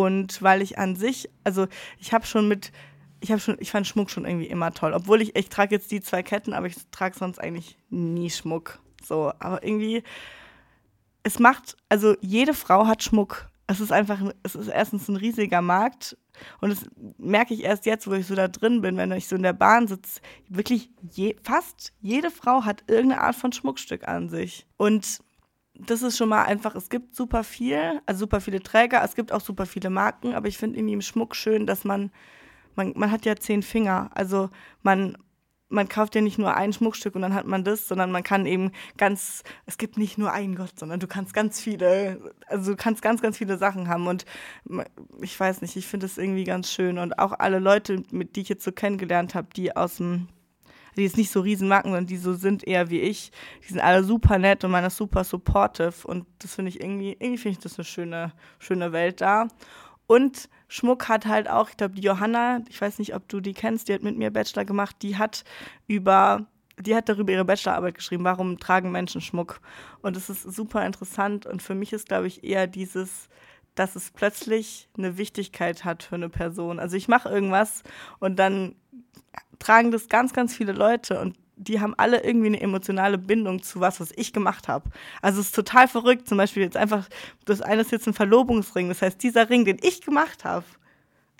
[0.06, 1.68] und weil ich an sich, also
[2.00, 2.72] ich habe schon mit
[3.20, 4.94] ich habe schon, ich fand Schmuck schon irgendwie immer toll.
[4.94, 8.80] Obwohl ich, ich trage jetzt die zwei Ketten, aber ich trage sonst eigentlich nie Schmuck.
[9.04, 10.04] So, aber irgendwie
[11.28, 13.50] es macht, also jede Frau hat Schmuck.
[13.68, 16.16] Es ist einfach, es ist erstens ein riesiger Markt
[16.62, 16.86] und das
[17.18, 19.52] merke ich erst jetzt, wo ich so da drin bin, wenn ich so in der
[19.52, 20.22] Bahn sitze.
[20.48, 24.68] Wirklich je, fast jede Frau hat irgendeine Art von Schmuckstück an sich.
[24.78, 25.20] Und
[25.80, 29.32] das ist schon mal einfach, es gibt super viel, also super viele Träger, es gibt
[29.32, 32.12] auch super viele Marken, aber ich finde irgendwie im Schmuck schön, dass man,
[32.76, 34.10] man, man hat ja zehn Finger.
[34.14, 34.50] Also
[34.82, 35.18] man,
[35.70, 38.46] man kauft ja nicht nur ein Schmuckstück und dann hat man das, sondern man kann
[38.46, 42.78] eben ganz, es gibt nicht nur einen Gott, sondern du kannst ganz viele, also du
[42.78, 44.26] kannst ganz, ganz viele Sachen haben und
[45.22, 48.42] ich weiß nicht, ich finde es irgendwie ganz schön und auch alle Leute, mit die
[48.42, 50.28] ich jetzt so kennengelernt habe, die aus dem,
[50.98, 53.32] die jetzt nicht so Riesenmarken, sondern die so sind eher wie ich,
[53.64, 57.12] die sind alle super nett und man ist super supportive und das finde ich irgendwie,
[57.20, 59.48] irgendwie finde ich das eine schöne, schöne Welt da
[60.08, 63.54] und Schmuck hat halt auch, ich glaube, die Johanna, ich weiß nicht, ob du die
[63.54, 65.44] kennst, die hat mit mir Bachelor gemacht, die hat
[65.86, 66.46] über,
[66.80, 69.60] die hat darüber ihre Bachelorarbeit geschrieben, warum tragen Menschen Schmuck.
[70.02, 73.30] Und es ist super interessant und für mich ist, glaube ich, eher dieses,
[73.76, 76.80] dass es plötzlich eine Wichtigkeit hat für eine Person.
[76.80, 77.84] Also ich mache irgendwas
[78.20, 78.76] und dann
[79.60, 83.80] tragen das ganz, ganz viele Leute und die haben alle irgendwie eine emotionale Bindung zu
[83.80, 84.90] was, was ich gemacht habe.
[85.22, 86.28] Also es ist total verrückt.
[86.28, 87.10] Zum Beispiel jetzt einfach,
[87.46, 88.90] das eine ist jetzt ein Verlobungsring.
[88.90, 90.66] Das heißt, dieser Ring, den ich gemacht habe,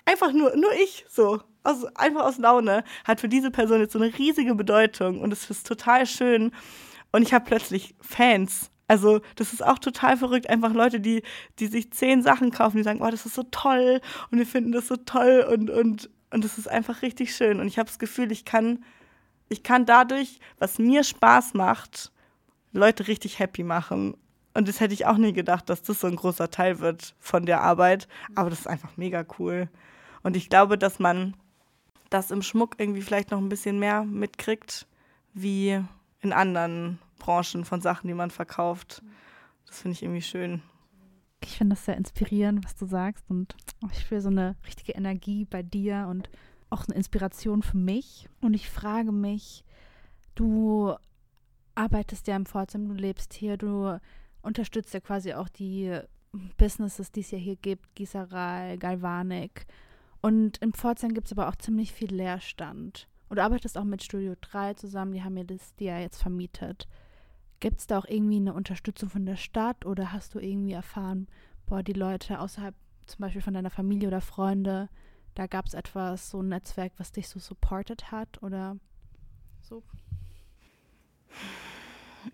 [0.04, 4.00] einfach nur, nur ich, so, also einfach aus Laune, hat für diese Person jetzt so
[4.00, 6.50] eine riesige Bedeutung und es ist total schön.
[7.12, 8.70] Und ich habe plötzlich Fans.
[8.88, 10.48] Also, das ist auch total verrückt.
[10.48, 11.22] Einfach Leute, die,
[11.58, 14.00] die sich zehn Sachen kaufen, die sagen, oh, das ist so toll
[14.30, 17.60] und wir finden das so toll und, und, und das ist einfach richtig schön.
[17.60, 18.84] Und ich habe das Gefühl, ich kann
[19.48, 22.12] ich kann dadurch, was mir Spaß macht,
[22.72, 24.16] Leute richtig happy machen.
[24.54, 27.46] Und das hätte ich auch nie gedacht, dass das so ein großer Teil wird von
[27.46, 28.08] der Arbeit.
[28.34, 29.68] Aber das ist einfach mega cool.
[30.22, 31.34] Und ich glaube, dass man
[32.10, 34.86] das im Schmuck irgendwie vielleicht noch ein bisschen mehr mitkriegt,
[35.34, 35.82] wie
[36.20, 39.02] in anderen Branchen von Sachen, die man verkauft.
[39.66, 40.62] Das finde ich irgendwie schön.
[41.40, 43.24] Ich finde das sehr inspirierend, was du sagst.
[43.30, 43.54] Und
[43.92, 46.30] ich fühle so eine richtige Energie bei dir und
[46.70, 48.28] auch eine Inspiration für mich.
[48.40, 49.64] Und ich frage mich,
[50.34, 50.94] du
[51.74, 54.00] arbeitest ja im Pforzheim, du lebst hier, du
[54.42, 55.98] unterstützt ja quasi auch die
[56.56, 59.66] Businesses, die es ja hier gibt, Gießerei, Galvanik.
[60.20, 63.08] Und in Pforzheim gibt es aber auch ziemlich viel Leerstand.
[63.28, 66.20] Und du arbeitest auch mit Studio 3 zusammen, die haben mir das dir ja jetzt
[66.20, 66.88] vermietet.
[67.60, 71.26] Gibt es da auch irgendwie eine Unterstützung von der Stadt oder hast du irgendwie erfahren,
[71.66, 72.74] boah, die Leute außerhalb
[73.06, 74.88] zum Beispiel von deiner Familie oder Freunde,
[75.34, 78.76] da gab es etwas, so ein Netzwerk, was dich so supported hat oder
[79.62, 79.82] so?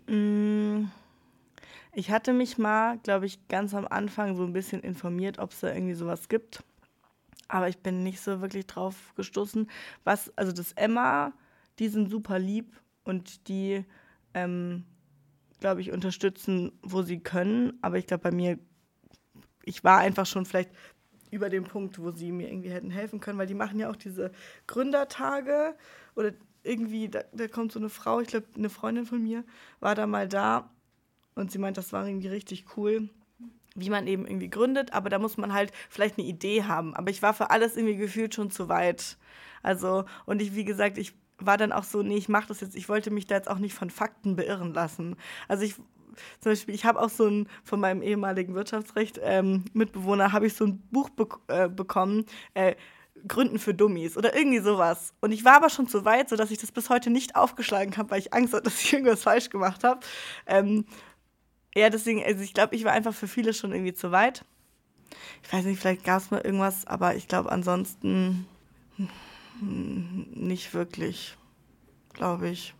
[0.07, 0.85] Mm,
[1.93, 5.61] ich hatte mich mal, glaube ich, ganz am Anfang so ein bisschen informiert, ob es
[5.61, 6.63] da irgendwie sowas gibt.
[7.47, 9.69] Aber ich bin nicht so wirklich drauf gestoßen.
[10.03, 11.31] Was, also das Emma,
[11.79, 13.85] die sind super lieb und die,
[14.33, 14.83] ähm,
[15.59, 17.77] glaube ich, unterstützen, wo sie können.
[17.81, 18.59] Aber ich glaube, bei mir,
[19.63, 20.71] ich war einfach schon vielleicht
[21.31, 23.95] über den Punkt, wo sie mir irgendwie hätten helfen können, weil die machen ja auch
[23.95, 24.31] diese
[24.67, 25.75] Gründertage
[26.15, 26.31] oder
[26.63, 29.43] irgendwie, da, da kommt so eine Frau, ich glaube, eine Freundin von mir
[29.79, 30.71] war da mal da
[31.35, 33.09] und sie meint, das war irgendwie richtig cool,
[33.75, 36.95] wie man eben irgendwie gründet, aber da muss man halt vielleicht eine Idee haben.
[36.95, 39.17] Aber ich war für alles irgendwie gefühlt schon zu weit.
[39.61, 42.75] Also, und ich, wie gesagt, ich war dann auch so, nee, ich mache das jetzt,
[42.75, 45.15] ich wollte mich da jetzt auch nicht von Fakten beirren lassen.
[45.47, 45.75] Also ich
[46.39, 50.53] zum Beispiel, ich habe auch so ein, von meinem ehemaligen Wirtschaftsrecht ähm, Mitbewohner, habe ich
[50.53, 52.75] so ein Buch be äh, bekommen, äh,
[53.27, 55.13] Gründen für Dummies oder irgendwie sowas.
[55.21, 58.11] Und ich war aber schon zu weit, sodass ich das bis heute nicht aufgeschlagen habe,
[58.11, 60.01] weil ich Angst hatte, dass ich irgendwas falsch gemacht habe.
[60.45, 60.85] Ähm,
[61.75, 64.45] ja, deswegen, also ich glaube, ich war einfach für viele schon irgendwie zu weit.
[65.43, 68.47] Ich weiß nicht, vielleicht gab es mal irgendwas, aber ich glaube ansonsten
[70.55, 71.35] nicht wirklich,
[72.13, 72.73] glaube ich.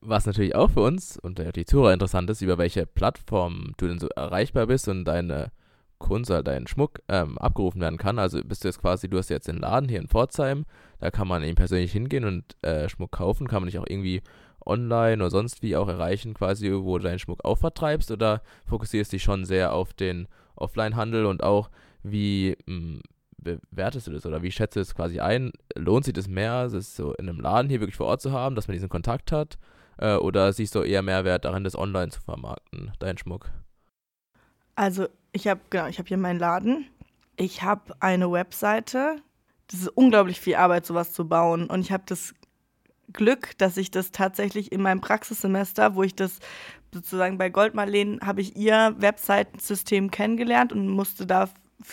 [0.00, 3.98] Was natürlich auch für uns und die Zuhörer interessant ist, über welche Plattform du denn
[3.98, 5.52] so erreichbar bist und deine
[5.98, 8.18] Kunst oder dein Schmuck ähm, abgerufen werden kann.
[8.18, 10.64] Also bist du jetzt quasi, du hast jetzt den Laden hier in Pforzheim,
[11.00, 14.22] da kann man eben persönlich hingehen und äh, Schmuck kaufen, kann man dich auch irgendwie
[14.64, 19.12] online oder sonst wie auch erreichen, quasi, wo du deinen Schmuck auch vertreibst oder fokussierst
[19.12, 21.68] dich schon sehr auf den Offline-Handel und auch
[22.02, 23.02] wie hm,
[23.44, 25.52] bewertest du das oder wie schätzt du es quasi ein?
[25.76, 28.54] Lohnt sich das mehr, das so in einem Laden hier wirklich vor Ort zu haben,
[28.54, 29.58] dass man diesen Kontakt hat?
[29.98, 33.50] Äh, oder siehst du eher Mehrwert darin, das online zu vermarkten, deinen Schmuck?
[34.74, 36.86] Also ich habe genau, ich hier meinen Laden.
[37.36, 39.16] Ich habe eine Webseite.
[39.68, 41.66] Das ist unglaublich viel Arbeit, sowas zu bauen.
[41.66, 42.34] Und ich habe das
[43.12, 46.38] Glück, dass ich das tatsächlich in meinem Praxissemester, wo ich das
[46.92, 51.48] sozusagen bei Goldmarleen, habe ich ihr Webseitensystem kennengelernt und musste da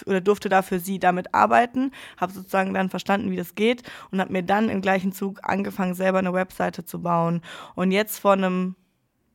[0.05, 4.19] oder durfte da für sie damit arbeiten, habe sozusagen dann verstanden, wie das geht und
[4.19, 7.41] habe mir dann im gleichen Zug angefangen, selber eine Webseite zu bauen.
[7.75, 8.75] Und jetzt vor einem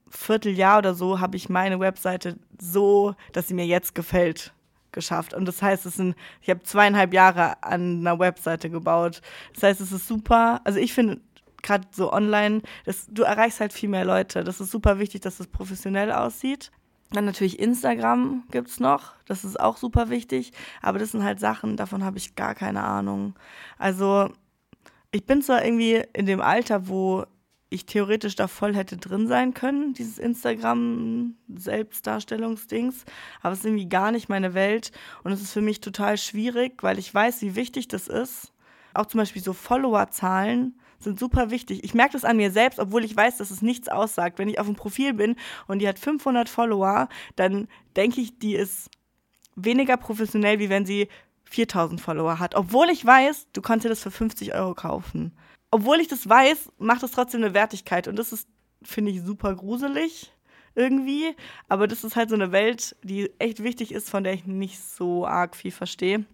[0.09, 4.53] Vierteljahr oder so habe ich meine Webseite so, dass sie mir jetzt gefällt,
[4.93, 5.35] geschafft.
[5.35, 9.21] Und das heißt, es sind, ich habe zweieinhalb Jahre an einer Webseite gebaut.
[9.55, 10.61] Das heißt, es ist super.
[10.65, 11.21] Also ich finde
[11.63, 14.45] gerade so online, das, du erreichst halt viel mehr Leute.
[14.45, 16.71] Das ist super wichtig, dass es professionell aussieht.
[17.13, 21.39] Dann natürlich Instagram gibt es noch, das ist auch super wichtig, aber das sind halt
[21.39, 23.35] Sachen, davon habe ich gar keine Ahnung.
[23.79, 24.29] Also
[25.13, 27.25] ich bin zwar irgendwie in dem Alter, wo
[27.69, 33.05] ich theoretisch da voll hätte drin sein können, dieses Instagram-Selbstdarstellungsdings,
[33.41, 34.93] aber es ist irgendwie gar nicht meine Welt
[35.25, 38.53] und es ist für mich total schwierig, weil ich weiß, wie wichtig das ist.
[38.95, 41.85] Auch zum Beispiel so Followerzahlen sind super wichtig.
[41.85, 44.39] Ich merke das an mir selbst, obwohl ich weiß, dass es nichts aussagt.
[44.39, 48.55] Wenn ich auf einem Profil bin und die hat 500 Follower, dann denke ich, die
[48.55, 48.91] ist
[49.55, 51.09] weniger professionell, wie wenn sie
[51.45, 52.55] 4000 Follower hat.
[52.55, 55.33] Obwohl ich weiß, du dir das für 50 Euro kaufen.
[55.71, 58.09] Obwohl ich das weiß, macht es trotzdem eine Wertigkeit.
[58.09, 58.49] Und das ist,
[58.83, 60.33] finde ich, super gruselig
[60.75, 61.35] irgendwie.
[61.69, 64.81] Aber das ist halt so eine Welt, die echt wichtig ist, von der ich nicht
[64.81, 66.25] so arg viel verstehe.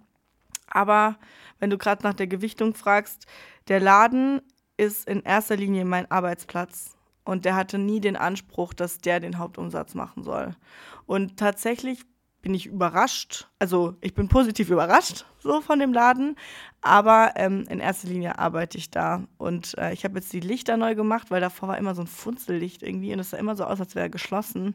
[0.66, 1.18] Aber
[1.59, 3.27] wenn du gerade nach der Gewichtung fragst,
[3.68, 4.40] der Laden
[4.83, 6.97] ist in erster Linie mein Arbeitsplatz.
[7.25, 10.57] Und der hatte nie den Anspruch, dass der den Hauptumsatz machen soll.
[11.07, 12.05] Und tatsächlich
[12.42, 13.49] bin ich überrascht.
[13.61, 16.37] Also ich bin positiv überrascht so von dem Laden,
[16.81, 19.25] aber ähm, in erster Linie arbeite ich da.
[19.38, 22.09] Und äh, ich habe jetzt die Lichter neu gemacht, weil davor war immer so ein
[22.09, 24.75] Funzellicht irgendwie und es sah immer so aus, als wäre geschlossen.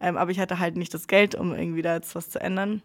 [0.00, 2.82] Ähm, aber ich hatte halt nicht das Geld, um irgendwie da jetzt was zu ändern.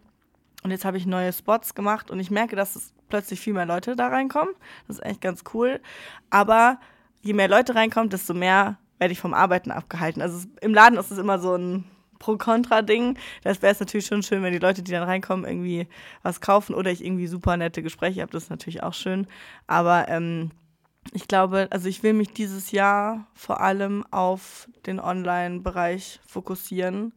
[0.62, 3.66] Und jetzt habe ich neue Spots gemacht und ich merke, dass es plötzlich viel mehr
[3.66, 4.54] Leute da reinkommen.
[4.86, 5.80] Das ist echt ganz cool.
[6.30, 6.78] Aber
[7.20, 10.22] je mehr Leute reinkommen, desto mehr werde ich vom Arbeiten abgehalten.
[10.22, 11.84] Also im Laden ist es immer so ein
[12.20, 13.18] Pro-Kontra-Ding.
[13.42, 15.88] Das wäre es natürlich schon schön, wenn die Leute, die dann reinkommen, irgendwie
[16.22, 18.32] was kaufen oder ich irgendwie super nette Gespräche habe.
[18.32, 19.26] Das ist natürlich auch schön.
[19.66, 20.52] Aber ähm,
[21.12, 27.12] ich glaube, also ich will mich dieses Jahr vor allem auf den Online-Bereich fokussieren,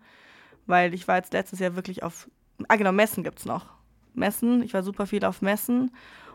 [0.65, 2.27] weil ich war jetzt letztes Jahr wirklich auf,
[2.67, 3.65] ah genau, Messen gibt es noch.
[4.13, 4.63] Messen.
[4.63, 5.91] Ich war super viel auf Messen.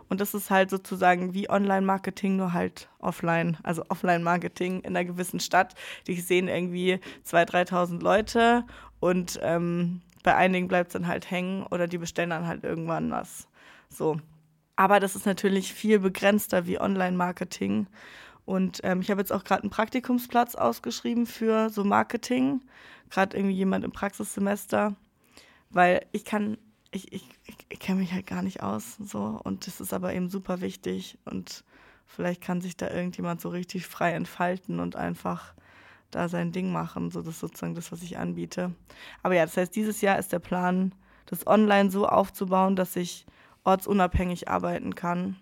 [0.08, 3.56] Und das ist halt sozusagen wie Online-Marketing, nur halt offline.
[3.62, 5.74] Also Offline-Marketing in einer gewissen Stadt.
[6.08, 8.64] Die sehen irgendwie 2.000, 3.000 Leute
[8.98, 13.10] und ähm, bei einigen bleibt es dann halt hängen oder die bestellen dann halt irgendwann
[13.10, 13.48] was.
[13.88, 14.20] So.
[14.74, 17.86] Aber das ist natürlich viel begrenzter wie Online-Marketing.
[18.46, 22.62] Und ähm, ich habe jetzt auch gerade einen Praktikumsplatz ausgeschrieben für so Marketing.
[23.10, 24.96] Gerade irgendwie jemand im Praxissemester.
[25.70, 26.58] Weil ich kann,
[26.90, 27.24] ich, ich,
[27.68, 28.96] ich kenne mich halt gar nicht aus.
[28.96, 29.40] So.
[29.42, 31.18] Und das ist aber eben super wichtig.
[31.24, 31.64] Und
[32.06, 35.54] vielleicht kann sich da irgendjemand so richtig frei entfalten und einfach
[36.10, 37.10] da sein Ding machen.
[37.10, 38.74] So, das ist sozusagen das, was ich anbiete.
[39.22, 40.94] Aber ja, das heißt, dieses Jahr ist der Plan,
[41.26, 43.26] das online so aufzubauen, dass ich
[43.64, 45.36] ortsunabhängig arbeiten kann.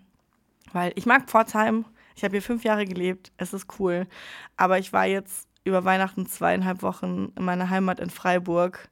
[0.71, 4.07] Weil ich mag Pforzheim, ich habe hier fünf Jahre gelebt, es ist cool.
[4.55, 8.89] Aber ich war jetzt über Weihnachten zweieinhalb Wochen in meiner Heimat in Freiburg.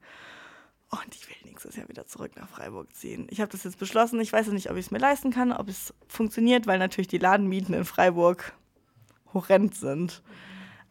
[0.89, 3.27] Und ich will nächstes Jahr wieder zurück nach Freiburg ziehen.
[3.29, 4.21] Ich habe das jetzt beschlossen.
[4.21, 7.17] Ich weiß nicht, ob ich es mir leisten kann, ob es funktioniert, weil natürlich die
[7.17, 8.53] Ladenmieten in Freiburg
[9.33, 10.23] horrend sind.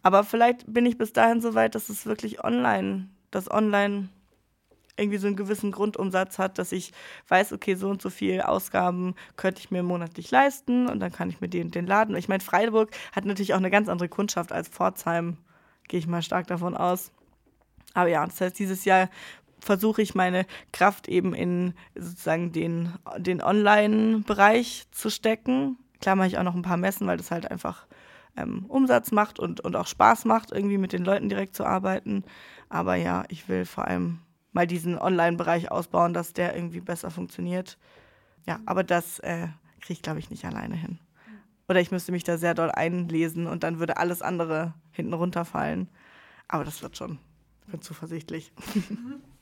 [0.03, 4.09] Aber vielleicht bin ich bis dahin so weit, dass es wirklich online, dass online
[4.97, 6.93] irgendwie so einen gewissen Grundumsatz hat, dass ich
[7.29, 11.29] weiß, okay, so und so viel Ausgaben könnte ich mir monatlich leisten und dann kann
[11.29, 12.17] ich mir den, den Laden.
[12.17, 15.37] Ich meine, Freiburg hat natürlich auch eine ganz andere Kundschaft als Pforzheim,
[15.89, 17.13] gehe ich mal stark davon aus.
[17.95, 19.09] Aber ja, das heißt, dieses Jahr
[19.67, 25.79] versuche ich meine Kraft eben in sozusagen den, den Online-Bereich zu stecken.
[26.01, 27.87] Klar mache ich auch noch ein paar Messen, weil das halt einfach
[28.37, 32.25] ähm, Umsatz macht und, und auch Spaß macht, irgendwie mit den Leuten direkt zu arbeiten.
[32.69, 34.21] Aber ja, ich will vor allem
[34.53, 37.79] mal diesen Online-Bereich ausbauen, dass der irgendwie besser funktioniert.
[38.47, 39.49] Ja, aber das äh,
[39.81, 40.99] kriege ich, glaube ich, nicht alleine hin.
[41.69, 45.89] Oder ich müsste mich da sehr doll einlesen und dann würde alles andere hinten runterfallen.
[46.49, 47.19] Aber das wird schon.
[47.67, 48.53] Ich bin zuversichtlich.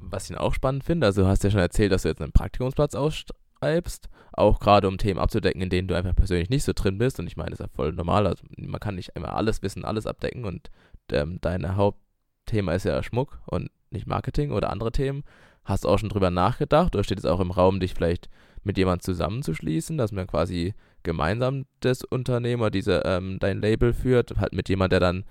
[0.00, 2.32] Was ich auch spannend finde, also du hast ja schon erzählt, dass du jetzt einen
[2.32, 6.98] Praktikumsplatz ausschreibst, auch gerade um Themen abzudecken, in denen du einfach persönlich nicht so drin
[6.98, 7.20] bist.
[7.20, 8.26] Und ich meine, das ist ja voll normal.
[8.26, 10.44] Also man kann nicht immer alles wissen, alles abdecken.
[10.44, 10.70] Und
[11.12, 15.24] ähm, dein Hauptthema ist ja Schmuck und nicht Marketing oder andere Themen.
[15.64, 18.28] Hast du auch schon drüber nachgedacht oder steht es auch im Raum, dich vielleicht
[18.62, 24.52] mit jemand zusammenzuschließen, dass man quasi gemeinsam das Unternehmer, diese, ähm, dein Label führt, halt
[24.52, 25.24] mit jemand, der dann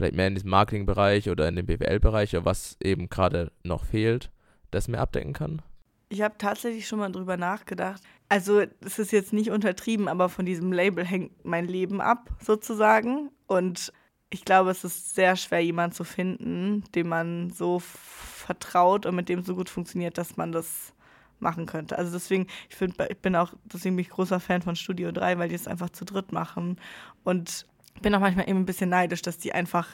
[0.00, 4.30] vielleicht mehr in diesem Marketingbereich oder in dem BWL-Bereich oder was eben gerade noch fehlt,
[4.70, 5.60] das mehr abdecken kann?
[6.08, 8.02] Ich habe tatsächlich schon mal drüber nachgedacht.
[8.28, 13.30] Also, es ist jetzt nicht untertrieben, aber von diesem Label hängt mein Leben ab, sozusagen.
[13.46, 13.92] Und
[14.30, 19.28] ich glaube, es ist sehr schwer, jemanden zu finden, dem man so vertraut und mit
[19.28, 20.94] dem so gut funktioniert, dass man das
[21.38, 21.98] machen könnte.
[21.98, 25.38] Also deswegen, ich, find, ich bin auch, deswegen bin ich großer Fan von Studio 3,
[25.38, 26.76] weil die es einfach zu dritt machen.
[27.22, 27.66] Und
[28.02, 29.88] bin auch manchmal eben ein bisschen neidisch, dass die einfach,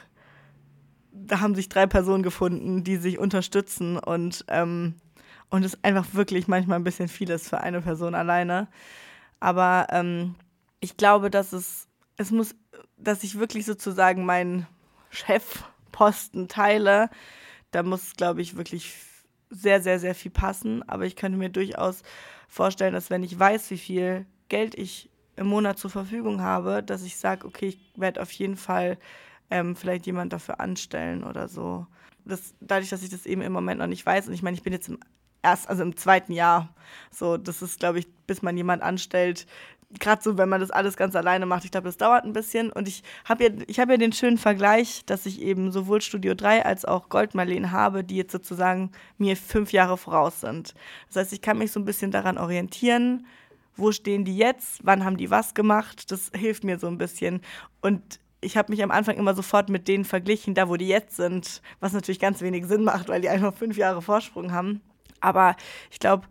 [1.13, 4.95] da haben sich drei Personen gefunden, die sich unterstützen und, ähm,
[5.51, 8.69] und es einfach wirklich manchmal ein bisschen viel ist für eine Person alleine.
[9.41, 10.35] Aber ähm,
[10.81, 12.55] ich glaube, dass es, es muss
[12.97, 14.67] dass ich wirklich sozusagen meinen
[15.11, 17.11] Chefposten teile,
[17.71, 18.95] da muss, glaube ich, wirklich
[19.51, 20.89] sehr, sehr, sehr viel passen.
[20.89, 22.03] Aber ich könnte mir durchaus
[22.49, 27.03] vorstellen, dass wenn ich weiß, wie viel Geld ich im Monat zur Verfügung habe, dass
[27.03, 28.99] ich sage, okay, ich werde auf jeden Fall
[29.51, 31.87] ähm, vielleicht jemand dafür anstellen oder so.
[32.25, 34.62] Das, dadurch, dass ich das eben im Moment noch nicht weiß, und ich meine, ich
[34.62, 34.99] bin jetzt im
[35.42, 36.75] erst, also im zweiten Jahr.
[37.11, 39.46] So, das ist, glaube ich, bis man jemand anstellt,
[40.01, 42.72] gerade so, wenn man das alles ganz alleine macht, ich glaube, das dauert ein bisschen.
[42.72, 46.35] Und ich habe ja, ich hab ja den schönen Vergleich, dass ich eben sowohl Studio
[46.35, 50.75] 3 als auch Goldmarleen habe, die jetzt sozusagen mir fünf Jahre voraus sind.
[51.09, 53.27] Das heißt, ich kann mich so ein bisschen daran orientieren,
[53.77, 56.11] wo stehen die jetzt, wann haben die was gemacht.
[56.11, 57.41] Das hilft mir so ein bisschen.
[57.81, 61.17] Und ich habe mich am Anfang immer sofort mit denen verglichen, da wo die jetzt
[61.17, 64.81] sind, was natürlich ganz wenig Sinn macht, weil die einfach fünf Jahre Vorsprung haben.
[65.21, 65.57] Aber
[65.91, 66.27] ich glaube,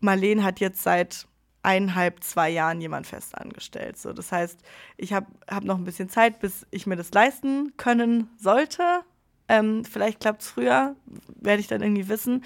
[0.00, 1.26] Marleen hat jetzt seit
[1.62, 3.98] eineinhalb, zwei Jahren jemand fest angestellt.
[3.98, 4.60] So, das heißt,
[4.96, 9.02] ich habe hab noch ein bisschen Zeit, bis ich mir das leisten können sollte.
[9.50, 10.94] Ähm, vielleicht klappt es früher,
[11.40, 12.44] werde ich dann irgendwie wissen.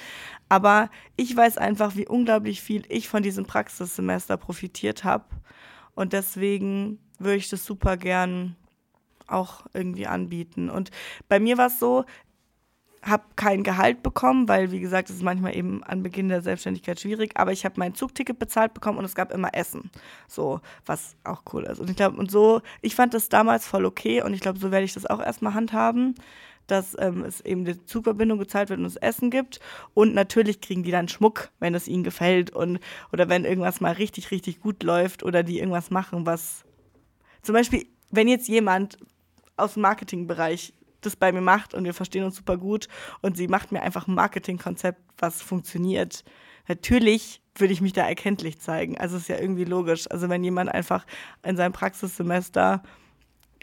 [0.49, 5.27] Aber ich weiß einfach, wie unglaublich viel ich von diesem Praxissemester profitiert habe.
[5.95, 8.57] Und deswegen würde ich das super gern
[9.27, 10.71] auch irgendwie anbieten.
[10.71, 10.91] Und
[11.29, 12.07] bei mir war es so,
[13.03, 16.99] habe kein Gehalt bekommen, weil, wie gesagt, es ist manchmal eben an Beginn der Selbstständigkeit
[16.99, 17.33] schwierig.
[17.35, 19.91] Aber ich habe mein Zugticket bezahlt bekommen und es gab immer Essen.
[20.27, 21.81] So, was auch cool ist.
[21.81, 24.71] Und ich glaube, und so, ich fand das damals voll okay und ich glaube, so
[24.71, 26.15] werde ich das auch erstmal handhaben,
[26.67, 29.61] dass ähm, es eben die Zugverbindung gezahlt wird und es Essen gibt.
[29.93, 32.81] Und natürlich kriegen die dann Schmuck, wenn es ihnen gefällt und
[33.13, 36.65] oder wenn irgendwas mal richtig, richtig gut läuft oder die irgendwas machen, was
[37.43, 38.97] zum Beispiel, wenn jetzt jemand
[39.57, 42.89] aus dem Marketingbereich das bei mir macht und wir verstehen uns super gut
[43.21, 46.25] und sie macht mir einfach ein Marketingkonzept, was funktioniert.
[46.67, 48.99] Natürlich würde ich mich da erkenntlich zeigen.
[48.99, 50.11] Also ist ja irgendwie logisch.
[50.11, 51.07] Also wenn jemand einfach
[51.43, 52.83] in seinem Praxissemester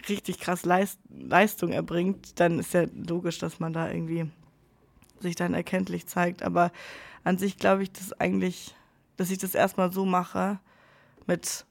[0.10, 4.30] richtig krass Leist Leistung erbringt, dann ist ja logisch, dass man da irgendwie
[5.20, 6.43] sich dann erkenntlich zeigt.
[6.43, 6.72] Aber
[7.24, 8.76] an sich glaube ich, dass eigentlich
[9.22, 10.60] dass ich das erstmal so mache,
[11.28, 11.66] mit,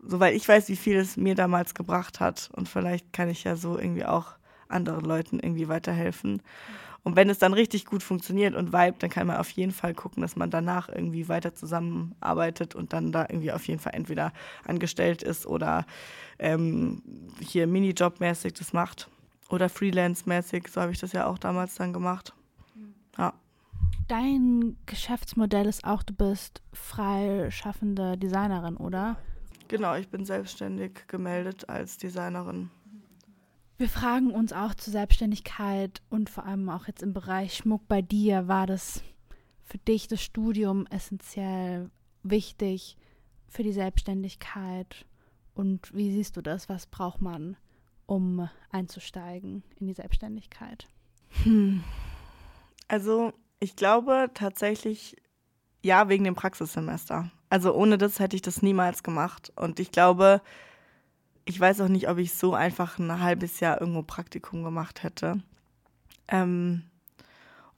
[0.00, 2.48] so weil ich weiß, wie viel es mir damals gebracht hat.
[2.54, 4.32] Und vielleicht kann ich ja so irgendwie auch
[4.68, 6.40] anderen Leuten irgendwie weiterhelfen.
[7.04, 9.94] Und wenn es dann richtig gut funktioniert und vibet, dann kann man auf jeden Fall
[9.94, 14.32] gucken, dass man danach irgendwie weiter zusammenarbeitet und dann da irgendwie auf jeden Fall entweder
[14.66, 15.84] angestellt ist oder
[16.38, 17.02] ähm,
[17.40, 19.10] hier Minijobmäßig das macht
[19.50, 20.68] oder Freelance-mäßig.
[20.68, 22.32] So habe ich das ja auch damals dann gemacht.
[23.18, 23.34] Ja.
[24.08, 29.16] Dein Geschäftsmodell ist auch, du bist freischaffende Designerin, oder?
[29.68, 32.70] Genau, ich bin selbstständig gemeldet als Designerin.
[33.76, 38.02] Wir fragen uns auch zur Selbstständigkeit und vor allem auch jetzt im Bereich Schmuck bei
[38.02, 38.46] dir.
[38.46, 39.02] War das
[39.64, 41.90] für dich das Studium essentiell
[42.22, 42.96] wichtig
[43.48, 45.06] für die Selbstständigkeit?
[45.54, 46.68] Und wie siehst du das?
[46.68, 47.56] Was braucht man,
[48.06, 50.86] um einzusteigen in die Selbstständigkeit?
[51.42, 51.82] Hm.
[52.86, 55.16] Also ich glaube tatsächlich,
[55.82, 57.28] ja, wegen dem Praxissemester.
[57.50, 59.52] Also ohne das hätte ich das niemals gemacht.
[59.56, 60.42] Und ich glaube,
[61.44, 65.42] ich weiß auch nicht, ob ich so einfach ein halbes Jahr irgendwo Praktikum gemacht hätte.
[66.28, 66.84] Ähm,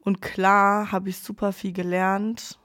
[0.01, 2.59] und klar habe ich super viel gelernt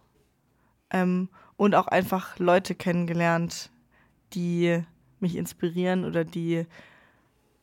[0.92, 3.72] ähm, und auch einfach Leute kennengelernt,
[4.34, 4.84] die
[5.20, 6.66] mich inspirieren oder die,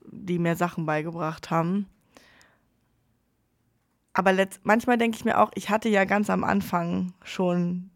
[0.03, 1.87] die mir Sachen beigebracht haben.
[4.13, 4.35] Aber
[4.65, 7.91] manchmal denke ich mir auch, ich hatte ja ganz am Anfang schon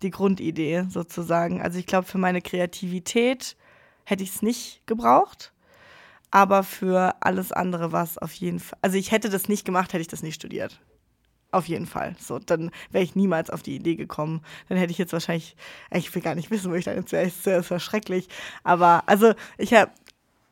[0.00, 1.60] die Grundidee sozusagen.
[1.60, 3.54] Also ich glaube, für meine Kreativität
[4.08, 5.52] hätte ich es nicht gebraucht.
[6.30, 8.78] Aber für alles andere war es auf jeden Fall.
[8.82, 10.80] Also ich hätte das nicht gemacht, hätte ich das nicht studiert.
[11.50, 12.14] Auf jeden Fall.
[12.18, 14.42] So, dann wäre ich niemals auf die Idee gekommen.
[14.68, 15.56] Dann hätte ich jetzt wahrscheinlich,
[15.90, 17.60] ich will gar nicht wissen, wo ich dann jetzt wäre.
[17.60, 18.28] Es war schrecklich.
[18.64, 19.90] Aber also ich habe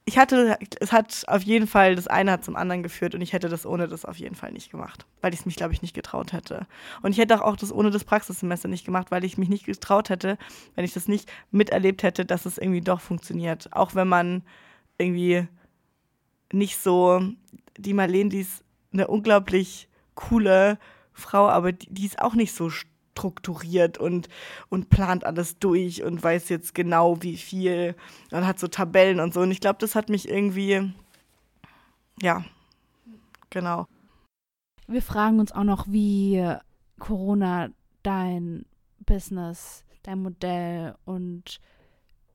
[0.08, 3.32] ich hatte, es hat auf jeden Fall, das eine hat zum anderen geführt und ich
[3.32, 5.82] hätte das ohne das auf jeden Fall nicht gemacht, weil ich es mich, glaube ich,
[5.82, 6.68] nicht getraut hätte.
[7.02, 10.08] Und ich hätte auch das ohne das Praxissemester nicht gemacht, weil ich mich nicht getraut
[10.08, 10.38] hätte,
[10.76, 13.72] wenn ich das nicht miterlebt hätte, dass es irgendwie doch funktioniert.
[13.72, 14.44] Auch wenn man
[14.96, 15.48] irgendwie
[16.52, 17.20] nicht so,
[17.76, 20.78] die Marlene, die ist eine unglaublich coole
[21.12, 22.70] Frau, aber die, die ist auch nicht so
[23.16, 24.28] strukturiert und,
[24.68, 27.96] und plant alles durch und weiß jetzt genau, wie viel
[28.30, 29.40] und hat so Tabellen und so.
[29.40, 30.92] Und ich glaube, das hat mich irgendwie,
[32.20, 32.44] ja,
[33.50, 33.86] genau.
[34.86, 36.46] Wir fragen uns auch noch, wie
[36.98, 37.70] Corona
[38.02, 38.66] dein
[39.04, 41.58] Business, dein Modell und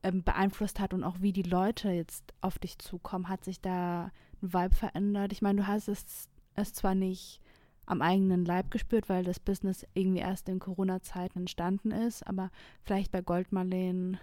[0.02, 3.28] ähm, beeinflusst hat und auch wie die Leute jetzt auf dich zukommen.
[3.28, 4.10] Hat sich da
[4.42, 5.32] ein Vibe verändert?
[5.32, 7.40] Ich meine, du hast es, es zwar nicht
[7.86, 12.50] am eigenen Leib gespürt, weil das Business irgendwie erst in Corona-Zeiten entstanden ist, aber
[12.82, 14.18] vielleicht bei Goldmarleen.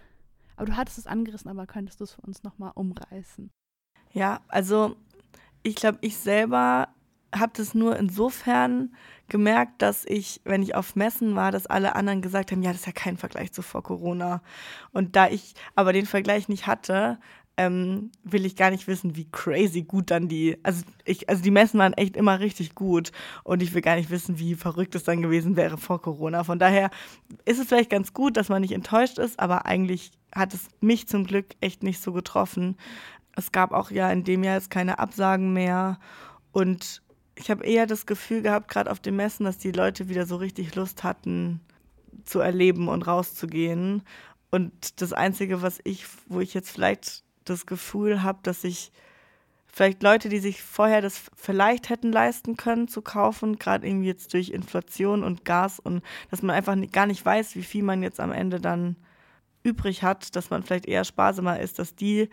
[0.56, 3.50] Aber du hattest es angerissen, aber könntest du es für uns nochmal umreißen?
[4.12, 4.96] Ja, also
[5.62, 6.88] ich glaube, ich selber
[7.34, 8.94] habe das nur insofern
[9.28, 12.80] gemerkt, dass ich, wenn ich auf Messen war, dass alle anderen gesagt haben, ja, das
[12.80, 14.42] ist ja kein Vergleich zu vor Corona.
[14.92, 17.20] Und da ich aber den Vergleich nicht hatte,
[17.60, 21.50] ähm, will ich gar nicht wissen, wie crazy gut dann die, also ich, also die
[21.50, 23.12] Messen waren echt immer richtig gut
[23.44, 26.42] und ich will gar nicht wissen, wie verrückt es dann gewesen wäre vor Corona.
[26.42, 26.88] Von daher
[27.44, 31.06] ist es vielleicht ganz gut, dass man nicht enttäuscht ist, aber eigentlich hat es mich
[31.06, 32.78] zum Glück echt nicht so getroffen.
[33.36, 35.98] Es gab auch ja in dem Jahr jetzt keine Absagen mehr
[36.52, 37.02] und
[37.34, 40.36] ich habe eher das Gefühl gehabt, gerade auf den Messen, dass die Leute wieder so
[40.36, 41.60] richtig Lust hatten
[42.24, 44.02] zu erleben und rauszugehen.
[44.50, 48.92] Und das Einzige, was ich, wo ich jetzt vielleicht das Gefühl habe, dass ich
[49.66, 54.32] vielleicht Leute, die sich vorher das vielleicht hätten leisten können zu kaufen, gerade irgendwie jetzt
[54.34, 58.20] durch Inflation und Gas und dass man einfach gar nicht weiß, wie viel man jetzt
[58.20, 58.96] am Ende dann
[59.62, 62.28] übrig hat, dass man vielleicht eher sparsamer ist, dass die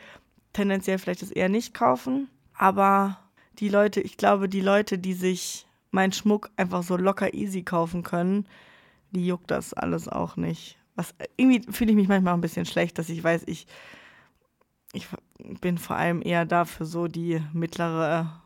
[0.54, 2.30] tendenziell vielleicht das eher nicht kaufen.
[2.54, 3.20] Aber
[3.60, 8.04] die Leute, ich glaube, die Leute, die sich meinen Schmuck einfach so locker easy kaufen
[8.04, 8.48] können,
[9.12, 10.78] die juckt das alles auch nicht.
[10.96, 13.68] Was irgendwie fühle ich mich manchmal ein bisschen schlecht, dass ich weiß, ich
[14.98, 15.08] ich
[15.62, 18.42] bin vor allem eher da für so die mittlere,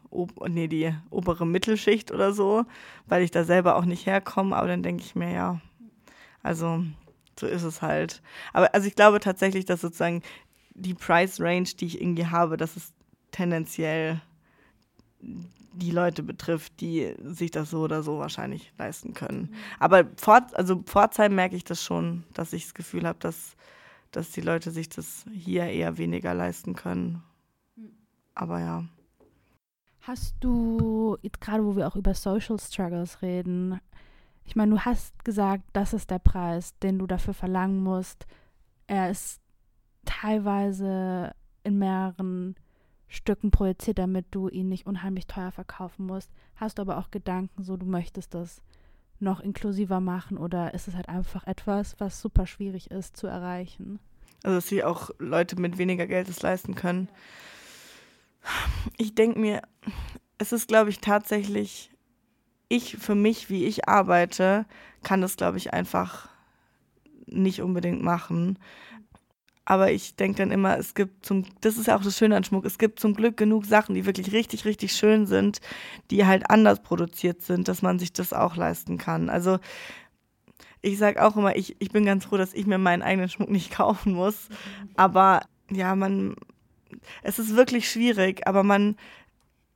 [0.48, 2.66] nee, die obere Mittelschicht oder so,
[3.08, 4.56] weil ich da selber auch nicht herkomme.
[4.56, 5.62] Aber dann denke ich mir, ja,
[6.44, 6.84] also
[7.40, 8.22] so ist es halt.
[8.54, 10.22] Aber also ich glaube tatsächlich, dass sozusagen
[10.74, 12.94] die Price Range, die ich irgendwie habe, dass es
[13.32, 14.22] tendenziell
[15.74, 19.50] die Leute betrifft, die sich das so oder so wahrscheinlich leisten können.
[19.52, 19.56] Mhm.
[19.80, 23.56] Aber vor, also Pforzheim merke ich das schon, dass ich das Gefühl habe, dass
[24.12, 27.24] dass die Leute sich das hier eher weniger leisten können.
[28.36, 28.86] Aber ja.
[30.02, 33.80] Hast du, gerade wo wir auch über Social Struggles reden,
[34.44, 38.26] ich meine, du hast gesagt, das ist der Preis, den du dafür verlangen musst.
[38.88, 39.40] Er ist
[40.06, 41.34] teilweise
[41.64, 42.56] in mehreren
[43.08, 46.32] Stücken projiziert, damit du ihn nicht unheimlich teuer verkaufen musst.
[46.56, 48.62] Hast du aber auch Gedanken, so du möchtest das
[49.22, 54.00] noch inklusiver machen oder ist es halt einfach etwas, was super schwierig ist zu erreichen?
[54.44, 57.10] Also, dass sie auch Leute mit weniger Geld es leisten können.
[58.98, 59.62] Ich denke mir,
[60.38, 61.92] es ist, glaube ich, tatsächlich,
[62.68, 64.66] ich für mich, wie ich arbeite,
[65.04, 66.30] kann das, glaube ich, einfach
[67.28, 68.58] nicht unbedingt machen.
[69.66, 72.44] Aber ich denke dann immer, es gibt zum, das ist ja auch das Schöne an
[72.44, 75.62] Schmuck, es gibt zum Glück genug Sachen, die wirklich richtig, richtig schön sind,
[76.10, 79.30] die halt anders produziert sind, dass man sich das auch leisten kann.
[79.30, 79.60] Also
[80.82, 83.50] ich sage auch immer, ich, ich bin ganz froh, dass ich mir meinen eigenen Schmuck
[83.50, 84.50] nicht kaufen muss.
[84.96, 86.36] Aber ja, man,
[87.22, 88.96] es ist wirklich schwierig, aber man,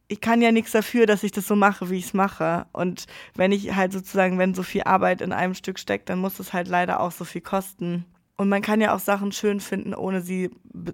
[0.08, 2.66] ich kann ja nichts dafür, dass ich das so mache, wie ich es mache.
[2.74, 3.06] Und
[3.36, 6.54] wenn ich halt sozusagen, wenn so viel Arbeit in einem Stück steckt, dann muss es
[6.54, 8.06] halt leider auch so viel kosten.
[8.38, 10.52] Und man kann ja auch Sachen schön finden, ohne sie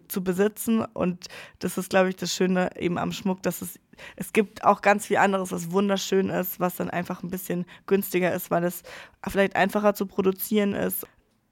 [0.08, 0.86] zu besitzen.
[0.86, 1.28] Und
[1.60, 3.80] das ist, glaube ich, das Schöne eben am Schmuck, dass es,
[4.16, 8.32] es gibt auch ganz viel anderes, was wunderschön ist, was dann einfach ein bisschen günstiger
[8.34, 8.84] ist, weil es
[9.28, 11.08] vielleicht einfacher zu produzieren ist.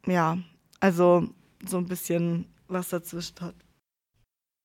[0.05, 0.37] Ja,
[0.79, 1.27] also
[1.65, 3.55] so ein bisschen was dazwischen hat.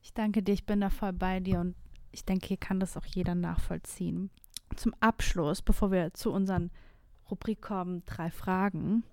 [0.03, 1.75] Ich danke dir, ich bin da voll bei dir und
[2.13, 4.31] ich denke, hier kann das auch jeder nachvollziehen.
[4.77, 6.71] Zum Abschluss, bevor wir zu unseren
[7.31, 9.05] Rubrik kommen, drei Fragen.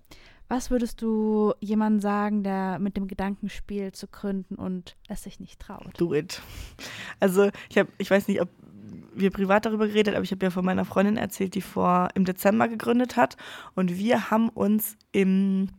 [0.52, 5.40] Was würdest du jemandem sagen, der mit dem Gedanken spielt, zu gründen und es sich
[5.40, 5.98] nicht traut?
[5.98, 6.42] Do it.
[7.20, 8.50] Also ich habe, ich weiß nicht, ob
[9.14, 12.26] wir privat darüber geredet, aber ich habe ja von meiner Freundin erzählt, die vor im
[12.26, 13.38] Dezember gegründet hat.
[13.74, 15.70] Und wir haben uns im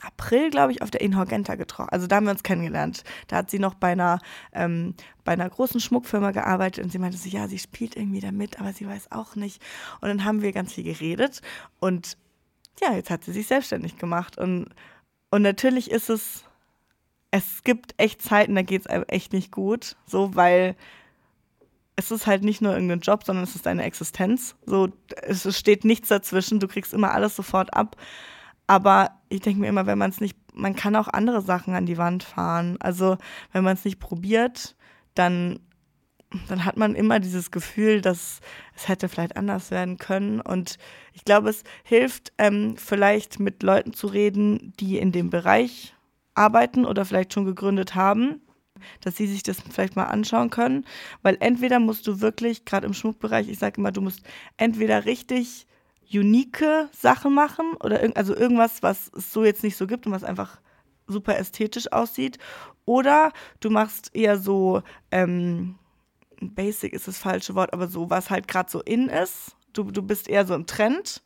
[0.00, 1.90] April, glaube ich, auf der Inhorgenta getroffen.
[1.90, 3.04] Also da haben wir uns kennengelernt.
[3.28, 4.18] Da hat sie noch bei einer,
[4.54, 8.32] ähm, bei einer großen Schmuckfirma gearbeitet und sie meinte so, ja, sie spielt irgendwie da
[8.32, 9.62] mit, aber sie weiß auch nicht.
[10.00, 11.42] Und dann haben wir ganz viel geredet
[11.80, 12.16] und
[12.80, 14.38] ja, jetzt hat sie sich selbstständig gemacht.
[14.38, 14.68] Und,
[15.30, 16.44] und natürlich ist es,
[17.30, 20.76] es gibt echt Zeiten, da geht es einem echt nicht gut, so, weil
[21.96, 24.56] es ist halt nicht nur irgendein Job, sondern es ist deine Existenz.
[24.66, 24.88] So,
[25.22, 27.96] es steht nichts dazwischen, du kriegst immer alles sofort ab.
[28.66, 31.86] Aber ich denke mir immer, wenn man es nicht, man kann auch andere Sachen an
[31.86, 32.76] die Wand fahren.
[32.80, 33.18] Also
[33.52, 34.74] wenn man es nicht probiert,
[35.14, 35.60] dann
[36.48, 38.40] dann hat man immer dieses Gefühl, dass
[38.76, 40.40] es hätte vielleicht anders werden können.
[40.40, 40.78] Und
[41.12, 45.94] ich glaube, es hilft ähm, vielleicht mit Leuten zu reden, die in dem Bereich
[46.34, 48.40] arbeiten oder vielleicht schon gegründet haben,
[49.00, 50.84] dass sie sich das vielleicht mal anschauen können.
[51.22, 54.22] Weil entweder musst du wirklich, gerade im Schmuckbereich, ich sage immer, du musst
[54.56, 55.66] entweder richtig
[56.12, 60.12] unique Sachen machen oder irg also irgendwas, was es so jetzt nicht so gibt und
[60.12, 60.60] was einfach
[61.06, 62.38] super ästhetisch aussieht.
[62.84, 65.76] Oder du machst eher so ähm,
[66.52, 69.56] basic ist das falsche Wort, aber so, was halt gerade so in ist.
[69.72, 71.22] Du, du bist eher so im Trend.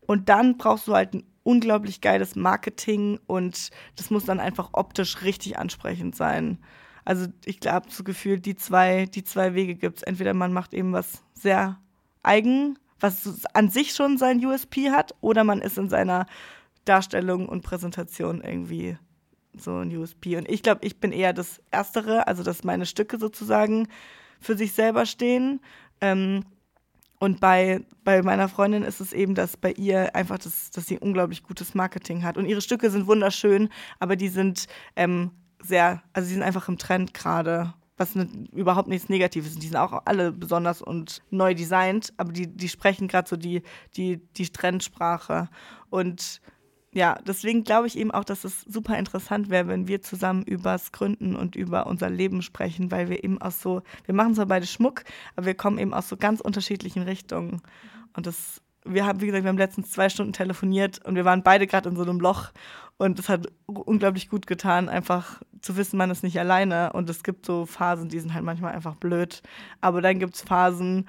[0.00, 5.22] Und dann brauchst du halt ein unglaublich geiles Marketing und das muss dann einfach optisch
[5.22, 6.58] richtig ansprechend sein.
[7.04, 10.02] Also ich glaube, so gefühlt die zwei, die zwei Wege gibt es.
[10.02, 11.80] Entweder man macht eben was sehr
[12.22, 16.26] eigen, was an sich schon sein USP hat, oder man ist in seiner
[16.84, 18.98] Darstellung und Präsentation irgendwie
[19.56, 20.36] so ein USP.
[20.36, 23.88] Und ich glaube, ich bin eher das Erstere, also dass meine Stücke sozusagen
[24.40, 25.60] für sich selber stehen.
[26.00, 26.44] Ähm,
[27.20, 30.98] und bei, bei meiner Freundin ist es eben, dass bei ihr einfach, das, dass sie
[30.98, 32.36] unglaublich gutes Marketing hat.
[32.36, 33.68] Und ihre Stücke sind wunderschön,
[33.98, 38.88] aber die sind ähm, sehr, also sie sind einfach im Trend gerade, was ne, überhaupt
[38.88, 39.62] nichts Negatives ist.
[39.62, 43.62] Die sind auch alle besonders und neu designt, aber die, die sprechen gerade so die,
[43.96, 45.48] die, die Trendsprache.
[45.90, 46.40] Und
[46.92, 50.92] ja, deswegen glaube ich eben auch, dass es super interessant wäre, wenn wir zusammen übers
[50.92, 54.66] Gründen und über unser Leben sprechen, weil wir eben aus so, wir machen zwar beide
[54.66, 55.04] Schmuck,
[55.36, 57.60] aber wir kommen eben aus so ganz unterschiedlichen Richtungen.
[58.16, 61.42] Und das, wir haben, wie gesagt, wir haben letztens zwei Stunden telefoniert und wir waren
[61.42, 62.52] beide gerade in so einem Loch
[62.98, 66.92] und es hat unglaublich gut getan, einfach zu wissen, man ist nicht alleine.
[66.92, 69.42] Und es gibt so Phasen, die sind halt manchmal einfach blöd.
[69.80, 71.08] Aber dann gibt es Phasen,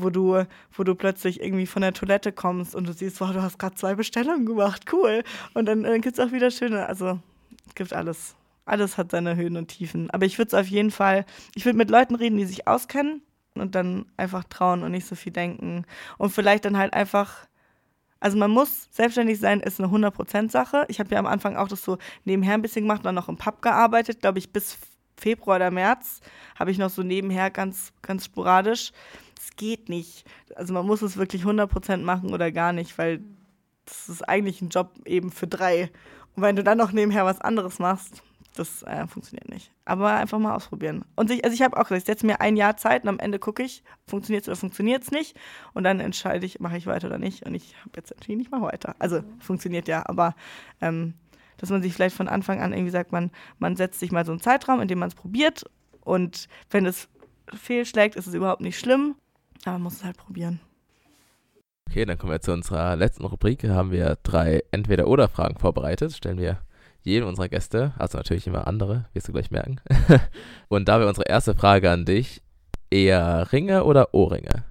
[0.00, 3.42] wo du, wo du plötzlich irgendwie von der Toilette kommst und du siehst, wow, du
[3.42, 5.22] hast gerade zwei Bestellungen gemacht, cool.
[5.54, 7.18] Und dann, dann gibt es auch wieder schöne, also
[7.66, 8.34] es gibt alles.
[8.64, 10.10] Alles hat seine Höhen und Tiefen.
[10.10, 11.24] Aber ich würde es auf jeden Fall,
[11.54, 13.22] ich würde mit Leuten reden, die sich auskennen
[13.54, 15.84] und dann einfach trauen und nicht so viel denken.
[16.18, 17.46] Und vielleicht dann halt einfach,
[18.20, 20.84] also man muss selbstständig sein, ist eine 100%-Sache.
[20.88, 23.38] Ich habe ja am Anfang auch das so nebenher ein bisschen gemacht dann noch im
[23.38, 24.78] Pub gearbeitet, glaube ich, bis
[25.18, 26.20] Februar oder März
[26.58, 28.92] habe ich noch so nebenher ganz, ganz sporadisch
[29.38, 30.24] es geht nicht.
[30.56, 33.20] Also man muss es wirklich 100% machen oder gar nicht, weil
[33.84, 35.90] das ist eigentlich ein Job eben für drei.
[36.36, 38.22] Und wenn du dann noch nebenher was anderes machst,
[38.54, 39.72] das äh, funktioniert nicht.
[39.84, 41.04] Aber einfach mal ausprobieren.
[41.14, 43.18] Und sich, also ich habe auch gesagt, ich setze mir ein Jahr Zeit und am
[43.18, 45.36] Ende gucke ich, funktioniert es oder funktioniert es nicht.
[45.74, 47.46] Und dann entscheide ich, mache ich weiter oder nicht.
[47.46, 48.96] Und ich habe jetzt entschieden, ich mache weiter.
[48.98, 50.34] Also funktioniert ja, aber
[50.80, 51.14] ähm,
[51.56, 54.32] dass man sich vielleicht von Anfang an irgendwie sagt, man, man setzt sich mal so
[54.32, 55.64] einen Zeitraum, in dem man es probiert.
[56.00, 57.08] Und wenn es
[57.54, 59.14] fehlschlägt, ist es überhaupt nicht schlimm.
[59.64, 60.60] Aber man muss es halt probieren.
[61.88, 63.62] Okay, dann kommen wir zu unserer letzten Rubrik.
[63.62, 66.12] Hier haben wir drei Entweder-Oder-Fragen vorbereitet.
[66.12, 66.58] Stellen wir
[67.02, 69.80] jedem unserer Gäste, also natürlich immer andere, wirst du gleich merken.
[70.68, 72.42] Und da wäre unsere erste Frage an dich:
[72.90, 74.64] eher Ringe oder Ohrringe?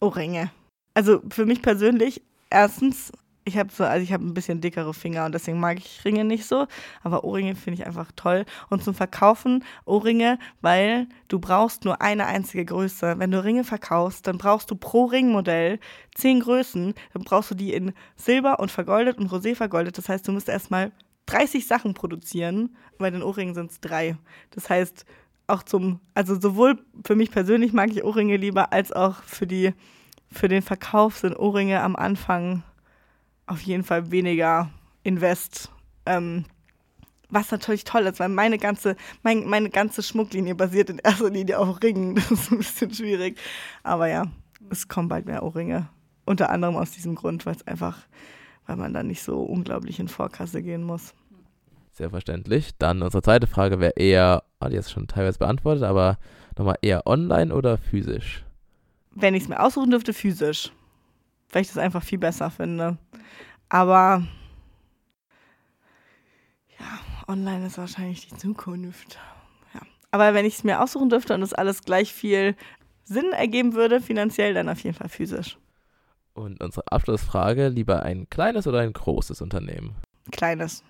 [0.00, 0.50] Ohrringe.
[0.94, 3.12] Also für mich persönlich, erstens,
[3.44, 6.24] ich habe so, also ich habe ein bisschen dickere Finger und deswegen mag ich Ringe
[6.24, 6.66] nicht so,
[7.02, 8.44] aber Ohrringe finde ich einfach toll.
[8.70, 13.18] Und zum Verkaufen Ohrringe, weil du brauchst nur eine einzige Größe.
[13.18, 15.80] Wenn du Ringe verkaufst, dann brauchst du pro Ringmodell
[16.14, 16.94] zehn Größen.
[17.12, 19.98] Dann brauchst du die in Silber und vergoldet und Rosé vergoldet.
[19.98, 20.92] Das heißt, du musst erstmal
[21.26, 22.76] 30 Sachen produzieren.
[22.98, 24.16] Bei den Ohrringen sind es drei.
[24.50, 25.04] Das heißt,
[25.48, 29.74] auch zum, also sowohl für mich persönlich mag ich Ohrringe lieber, als auch für die,
[30.30, 32.62] für den Verkauf sind Ohrringe am Anfang
[33.46, 34.70] auf jeden Fall weniger
[35.02, 35.70] Invest.
[36.06, 36.44] Ähm,
[37.32, 41.58] was natürlich toll ist, weil meine ganze, mein, meine ganze Schmucklinie basiert in erster Linie
[41.58, 42.14] auf Ringen.
[42.28, 43.38] Das ist ein bisschen schwierig.
[43.82, 44.26] Aber ja,
[44.70, 45.88] es kommen bald mehr Ohrringe.
[46.24, 47.98] Unter anderem aus diesem Grund, weil es einfach,
[48.66, 51.14] weil man dann nicht so unglaublich in Vorkasse gehen muss.
[51.92, 52.72] Sehr verständlich.
[52.78, 56.18] Dann unsere zweite Frage wäre eher, ah, die ist schon teilweise beantwortet, aber
[56.56, 58.44] nochmal eher online oder physisch?
[59.14, 60.70] Wenn ich es mir aussuchen dürfte, physisch.
[61.50, 62.96] Weil ich das einfach viel besser finde.
[63.72, 64.22] Aber
[66.78, 69.18] ja, online ist wahrscheinlich die Zukunft.
[69.72, 69.80] Ja.
[70.10, 72.54] Aber wenn ich es mir aussuchen dürfte und es alles gleich viel
[73.04, 75.56] Sinn ergeben würde, finanziell, dann auf jeden Fall physisch.
[76.34, 79.94] Und unsere Abschlussfrage, lieber ein kleines oder ein großes Unternehmen?
[80.30, 80.84] Kleines.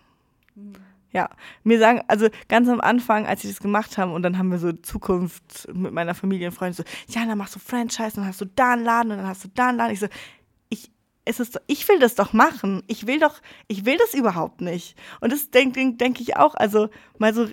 [1.12, 1.30] Ja,
[1.62, 4.58] mir sagen, also ganz am Anfang, als ich das gemacht haben und dann haben wir
[4.58, 8.40] so Zukunft mit meiner Familie und Freunden so, ja, dann machst du Franchise, dann hast
[8.40, 9.92] du da einen Laden und dann hast du da einen Laden.
[9.92, 10.08] Ich so,
[11.24, 12.82] es ist, ich will das doch machen.
[12.86, 14.96] Ich will doch, ich will das überhaupt nicht.
[15.20, 17.46] Und das denke denk, denk ich auch, also mal so,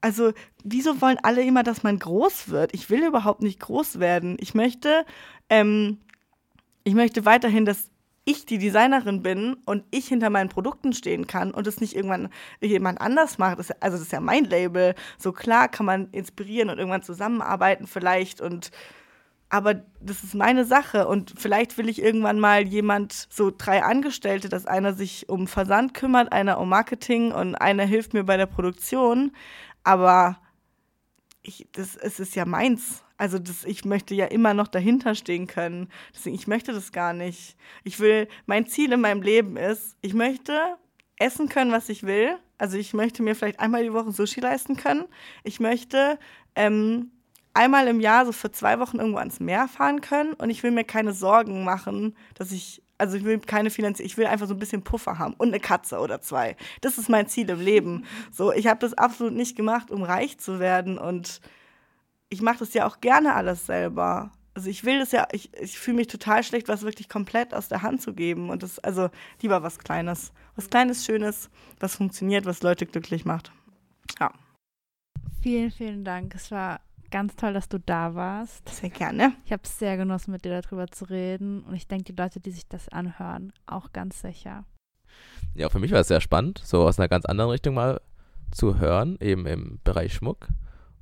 [0.00, 0.32] also
[0.64, 2.74] wieso wollen alle immer, dass man groß wird?
[2.74, 4.36] Ich will überhaupt nicht groß werden.
[4.40, 5.04] Ich möchte,
[5.50, 5.98] ähm,
[6.84, 7.90] ich möchte weiterhin, dass
[8.24, 12.28] ich die Designerin bin und ich hinter meinen Produkten stehen kann und es nicht irgendwann
[12.60, 13.58] jemand anders macht.
[13.58, 14.94] Das, also das ist ja mein Label.
[15.16, 18.70] So klar kann man inspirieren und irgendwann zusammenarbeiten vielleicht und
[19.50, 24.48] aber das ist meine Sache und vielleicht will ich irgendwann mal jemand, so drei Angestellte,
[24.48, 28.46] dass einer sich um Versand kümmert, einer um Marketing und einer hilft mir bei der
[28.46, 29.32] Produktion,
[29.84, 30.38] aber
[31.42, 33.02] ich, das, es ist ja meins.
[33.16, 35.88] Also das, ich möchte ja immer noch dahinter stehen können.
[36.14, 37.56] Deswegen, ich möchte das gar nicht.
[37.84, 40.76] Ich will, mein Ziel in meinem Leben ist, ich möchte
[41.16, 42.36] essen können, was ich will.
[42.58, 45.04] Also ich möchte mir vielleicht einmal die Woche Sushi leisten können.
[45.42, 46.18] Ich möchte
[46.54, 47.10] ähm,
[47.58, 50.70] einmal im Jahr so für zwei Wochen irgendwo ans Meer fahren können und ich will
[50.70, 54.54] mir keine Sorgen machen, dass ich, also ich will keine Finanzierung, ich will einfach so
[54.54, 56.56] ein bisschen Puffer haben und eine Katze oder zwei.
[56.82, 58.04] Das ist mein Ziel im Leben.
[58.32, 61.40] So, ich habe das absolut nicht gemacht, um reich zu werden und
[62.28, 64.30] ich mache das ja auch gerne alles selber.
[64.54, 67.68] Also ich will das ja, ich, ich fühle mich total schlecht, was wirklich komplett aus
[67.68, 68.50] der Hand zu geben.
[68.50, 69.08] Und das, also
[69.40, 70.32] lieber was Kleines.
[70.56, 71.48] Was Kleines, Schönes,
[71.80, 73.52] was funktioniert, was Leute glücklich macht.
[74.20, 74.32] Ja.
[75.42, 76.34] Vielen, vielen Dank.
[76.34, 76.80] Es war
[77.10, 78.68] ganz toll, dass du da warst.
[78.68, 79.32] Sehr gerne.
[79.44, 81.62] Ich habe es sehr genossen, mit dir darüber zu reden.
[81.62, 84.64] Und ich denke, die Leute, die sich das anhören, auch ganz sicher.
[85.54, 88.00] Ja, für mich war es sehr spannend, so aus einer ganz anderen Richtung mal
[88.50, 90.48] zu hören, eben im Bereich Schmuck.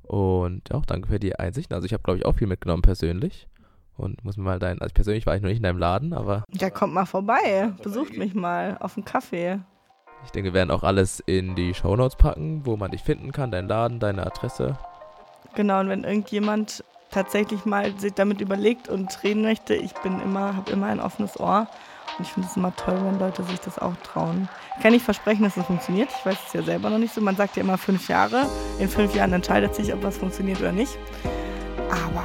[0.03, 1.75] Und auch danke für die Einsichten.
[1.75, 3.47] Also ich habe, glaube ich, auch viel mitgenommen persönlich.
[3.95, 6.43] Und muss mir mal dein, also persönlich war ich noch nicht in deinem Laden, aber.
[6.53, 7.73] Ja, kommt mal vorbei.
[7.81, 9.59] Besucht mich mal auf dem Kaffee.
[10.23, 13.51] Ich denke, wir werden auch alles in die Shownotes packen, wo man dich finden kann,
[13.51, 14.77] dein Laden, deine Adresse.
[15.57, 20.55] Genau, und wenn irgendjemand tatsächlich mal sich damit überlegt und reden möchte, ich bin immer,
[20.55, 21.67] habe immer ein offenes Ohr.
[22.15, 24.47] Und ich finde es immer toll, wenn Leute sich das auch trauen.
[24.75, 26.09] Ich kann nicht versprechen, dass es das funktioniert.
[26.15, 27.21] Ich weiß es ja selber noch nicht so.
[27.21, 28.45] Man sagt ja immer fünf Jahre.
[28.77, 30.95] In fünf Jahren entscheidet sich, ob was funktioniert oder nicht.
[31.89, 32.23] Aber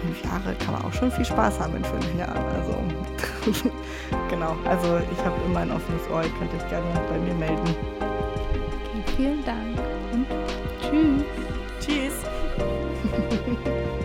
[0.00, 2.42] fünf Jahre kann man auch schon viel Spaß haben in fünf Jahren.
[2.54, 3.70] Also
[4.30, 4.56] genau.
[4.64, 6.22] Also ich habe immer ein offenes Ohr.
[6.22, 7.76] Ihr könnt euch gerne bei mir melden.
[7.98, 9.78] Okay, vielen Dank
[10.12, 10.26] und
[10.80, 11.24] tschüss.
[11.78, 12.29] Tschüss.
[13.28, 13.99] Thank you.